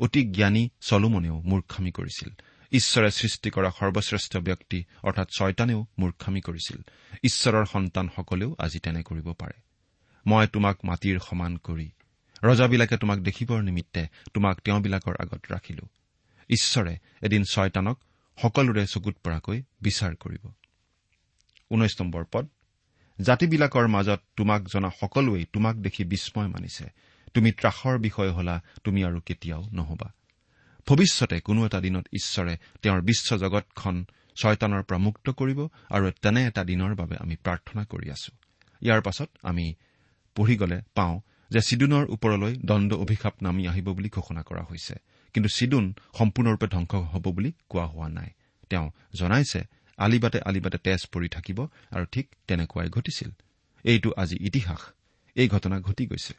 অতি 0.00 0.24
জ্ঞানী 0.24 0.68
চলোমনেও 0.80 1.40
মূৰ্খামি 1.40 1.90
কৰিছিল। 1.90 2.28
ঈশ্বৰে 2.72 3.10
সৃষ্টি 3.10 3.50
কৰা 3.50 3.70
সৰ্বশ্ৰেষ্ঠ 3.70 4.36
ব্যক্তি 4.36 4.84
অৰ্থাৎ 5.02 5.28
ছয়তানেও 5.38 5.86
মূৰ্খামি 5.98 6.40
কৰিছিল। 6.40 6.82
ঈশ্বৰৰ 7.22 7.64
সন্তানসকলেও 7.64 8.56
আজি 8.58 8.78
তেনে 8.78 9.02
কৰিব 9.02 9.32
পাৰে। 9.32 9.65
মই 10.26 10.46
তোমাক 10.46 10.78
মাটিৰ 10.84 11.18
সমান 11.18 11.56
কৰি 11.56 11.90
ৰজাবিলাকে 12.42 12.96
তোমাক 12.96 13.18
দেখিবৰ 13.18 13.62
নিমিত্তে 13.62 14.06
তোমাক 14.34 14.60
তেওঁবিলাকৰ 14.60 15.16
আগত 15.20 15.52
ৰাখিলো। 15.52 15.88
ঈশ্বৰে 16.50 16.98
এদিন 17.22 17.44
ছয়তানক 17.50 18.00
সকলোৰে 18.42 18.86
চকুত 18.86 19.16
পৰাকৈ 19.24 19.62
বিচাৰ 19.82 20.14
কৰিব। 20.14 20.44
জাতিবিলাকৰ 23.20 23.86
মাজত 23.88 24.22
তোমাক 24.36 24.62
জনা 24.62 24.90
সকলোৱেই 25.00 25.46
তোমাক 25.52 25.76
দেখি 25.76 26.04
বিস্ময় 26.04 26.48
মানিছে। 26.48 26.84
তুমি 27.34 27.52
ত্ৰাসৰ 27.52 27.98
বিষয় 27.98 28.30
হলা 28.30 28.62
তুমি 28.84 29.04
আৰু 29.04 29.20
কেতিয়াও 29.20 29.62
নহবা। 29.72 30.12
ভৱিষ্যতে 30.88 31.40
কোনো 31.40 31.66
এটা 31.66 31.80
দিনত 31.80 32.06
ঈশ্বৰে 32.12 32.56
তেওঁৰ 32.82 33.00
বিশ্ব 33.00 33.36
জগতখন 33.36 34.06
ছয়তানৰ 34.42 34.82
পৰা 34.82 34.98
মুক্ত 34.98 35.30
কৰিব 35.30 35.68
আৰু 35.90 36.10
তেনে 36.10 36.46
এটা 36.46 36.64
দিনৰ 36.64 36.94
বাবে 36.94 37.16
আমি 37.20 37.36
প্ৰাৰ্থনা 37.36 37.84
কৰি 37.84 38.10
আছো। 38.10 38.36
ইয়াৰ 38.80 39.00
পাছত 39.02 39.30
আমি 39.42 39.74
পঢ়ি 40.36 40.56
গলে 40.56 40.78
পাওঁ 40.94 41.16
যে 41.50 41.60
চিডুনৰ 41.60 42.04
ওপৰলৈ 42.14 42.52
দণ্ড 42.68 42.90
অভিশাপ 43.04 43.34
নামি 43.42 43.62
আহিব 43.70 43.86
বুলি 43.96 44.08
ঘোষণা 44.16 44.42
কৰা 44.42 44.62
হৈছে। 44.70 44.94
কিন্তু 45.34 45.48
চিডুন 45.56 45.84
সম্পূৰ্ণৰূপে 46.18 46.66
ধ্বংস 46.66 46.92
হ'ব 47.12 47.24
বুলি 47.36 47.50
কোৱা 47.68 47.86
হোৱা 47.86 48.08
নাই। 48.08 48.30
তেওঁ 48.70 48.86
জনাইছে 49.14 49.60
আলিবাটে 49.98 50.38
আলিবাটে 50.40 50.78
তেজ 50.86 51.00
পৰি 51.12 51.28
থাকিব 51.28 51.58
আৰু 51.96 52.04
ঠিক 52.12 52.26
তেনেকুৱাই 52.48 52.88
ঘটিছিল। 52.88 53.30
এইটো 53.84 54.08
আজি 54.16 54.36
ইতিহাস। 54.48 54.80
এই 55.36 55.48
ঘটনা 55.48 55.76
ঘটি 55.80 56.04
গৈছে। 56.06 56.32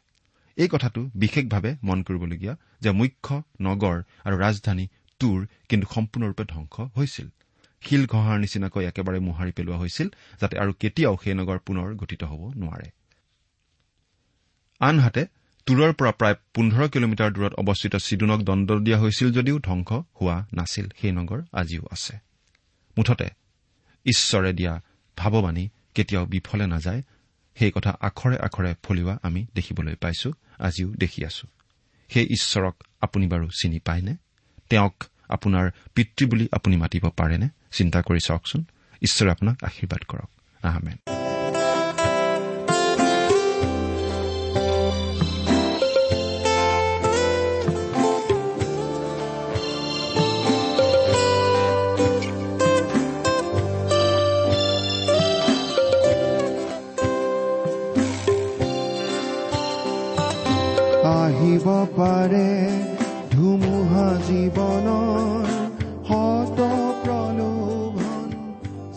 এই 0.58 0.68
কথাটো 0.68 1.00
বিশেষভাৱে 1.14 1.70
মন 1.82 1.98
কৰিবলগীয়া 2.02 2.54
যে 2.80 2.90
মুখ্য 2.90 3.28
নগৰ 3.60 3.96
আৰু 4.26 4.36
ৰাজধানী 4.44 4.86
তুৰ 5.20 5.38
কিন্তু 5.68 5.86
সম্পূৰ্ণৰূপে 5.94 6.44
ধ্বংস 6.44 6.74
হৈছিল। 6.96 7.28
শিল 7.82 8.02
ঘঁহাৰ 8.06 8.36
নিচিনাকৈ 8.38 8.84
একেবাৰে 8.90 9.18
মোহাৰি 9.18 9.52
পেলোৱা 9.52 9.76
হৈছিল 9.76 10.08
যাতে 10.40 10.54
আৰু 10.62 10.72
কেতিয়াও 10.82 11.14
সেই 11.22 11.34
নগৰ 11.40 11.58
পুনৰ 11.66 11.88
গঠিত 11.94 12.22
হ'ব 12.30 12.42
নোৱাৰে। 12.62 12.88
আনহাতে 14.80 15.26
তুৰৰ 15.66 15.92
পৰা 15.92 16.12
প্ৰায় 16.12 16.34
পোন্ধৰ 16.54 16.88
কিলোমিটাৰ 16.88 17.32
দূৰত 17.32 17.54
অৱস্থিত 17.54 17.96
চিডুনক 17.96 18.42
দণ্ড 18.42 18.78
দিয়া 18.78 18.98
হৈছিল 18.98 19.32
যদিও 19.32 19.58
ধ্বংস 19.58 19.92
হোৱা 19.92 20.46
নাছিল। 20.54 20.88
সেই 21.00 21.12
নগৰ 21.12 21.42
আজিও 21.52 21.82
আছে। 21.90 22.18
মুঠতে 22.98 23.28
ঈশ্বৰে 24.04 24.52
দিয়া 24.52 24.82
ভাৱবাণী 25.16 25.68
কেতিয়াও 25.94 26.26
বিফলে 26.26 26.66
নাযায়। 26.66 27.02
সেই 27.54 27.70
কথা 27.70 27.96
আখৰে 28.00 28.38
আখৰে 28.38 28.74
ফলিওৱা 28.82 29.18
আমি 29.22 29.46
দেখিবলৈ 29.54 29.94
পাইছো 29.94 30.32
আজিও 30.58 30.88
দেখি 30.88 31.24
আছো। 31.24 31.46
সেই 32.08 32.26
ঈশ্বৰক 32.26 32.84
আপুনি 33.00 33.26
বাৰু 33.26 33.48
চিনি 33.62 33.78
পায়নে? 33.78 34.16
তেওঁক 34.70 35.04
আপোনাৰ 35.28 35.70
পিতৃ 35.94 36.26
বুলি 36.26 36.48
আপুনি 36.52 36.76
মাতিব 36.76 37.08
পাৰেনে? 37.08 37.48
চিন্তা 37.72 38.02
কৰি 38.02 38.18
চাওকচোন। 38.24 38.64
ঈশ্বৰে 39.02 39.30
আপোনাক 39.30 39.64
আশীৰ্বাদ 39.64 40.04
কৰক। 40.04 40.30
আহমেদ 40.64 41.17
আহিব 61.28 61.66
পাৰে। 61.98 62.48
ধুমুহা 63.32 64.06
জীৱনৰ 64.26 65.46
শত 66.08 66.58
প্ৰলোভন 67.02 68.28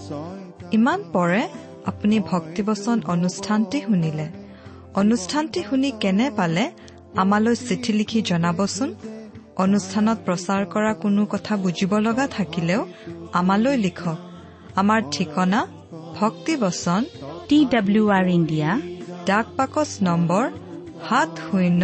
ছয়টা 0.05 0.65
ইমান 0.77 0.99
পৰে 1.13 1.41
আপুনি 1.91 2.17
ভক্তিবচন 2.31 2.97
অনুষ্ঠানটি 3.13 3.77
শুনিলে। 3.87 4.27
অনুষ্ঠানটি 5.01 5.59
শুনি 5.69 5.89
কেনে 6.01 6.27
পালে? 6.37 6.65
আমালৈ 7.21 7.55
চিঠি 7.67 7.91
লিখি 7.99 8.19
জনাবচোন। 8.29 8.89
অনুষ্ঠানত 9.63 10.17
প্ৰচাৰ 10.27 10.61
কৰা 10.73 10.91
কোনো 11.03 11.21
কথা 11.33 11.53
বুজিব 11.63 11.91
লগা 12.07 12.25
থাকিলেও 12.37 12.81
আমালৈ 13.39 13.75
লিখক। 13.85 14.19
আমাৰ 14.81 14.99
ঠিকনা 15.13 15.59
ভক্তিবচন 16.19 17.01
টি 17.47 17.57
ডাব্লিউ 17.71 18.05
আৰ 18.17 18.25
ইণ্ডিয়া 18.37 18.69
ডাক 19.29 19.45
পাকচ 19.57 19.89
নম্বৰ 20.07 20.45
সাত 21.05 21.29
শূন্য 21.45 21.83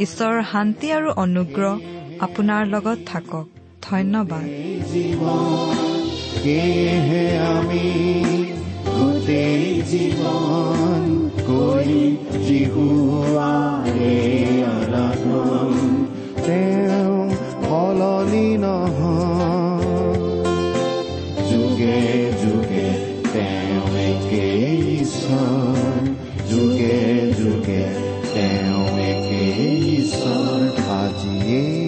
ঈশ্বৰৰ 0.00 0.42
শান্তি 0.52 0.86
আৰু 0.92 1.08
অনুগ্ৰহ 1.16 1.74
আপোনাৰ 2.20 2.62
লগত 2.66 2.98
থাকক। 3.06 3.46
ধন্যবাদ। 3.82 4.44
সেয়েহে 6.42 7.38
আমি 7.38 7.86
গোটেই 8.86 9.82
জীৱন 9.82 11.02
কৰি 11.46 12.16
তেওঁ 16.46 17.30
সলনি 17.62 18.56
নহয়। 18.56 20.14
যুগে 21.50 22.32
যুগে 22.42 22.86
তেওঁ 23.32 23.98
একেই 24.08 25.04
যুগে 26.50 26.98
যুগে 27.38 27.84
তেওঁ 28.34 28.83
ঈশ্বৰ 29.94 30.60
আজিয়েই 30.94 31.83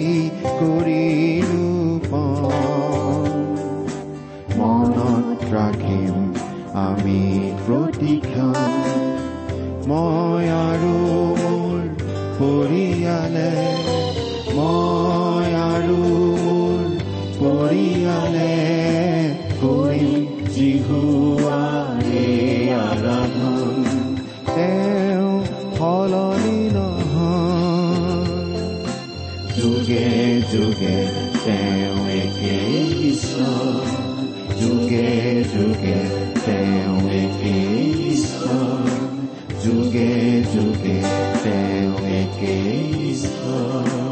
যুগে 30.57 30.97
তেওঁ 31.43 31.97
একেই 32.13 32.85
ঈশ্বৰ 33.09 33.85
যুগে 34.61 35.09
যুগে 35.53 35.99
তেওঁ 36.45 36.97
একেই 37.17 37.85
ঈশ্বৰ 38.13 38.89
যুগে 39.63 40.15
যুগে 40.53 40.97
তেওঁ 41.43 41.95
একেই 42.15 42.75
ঈশ্বৰ 43.11 44.06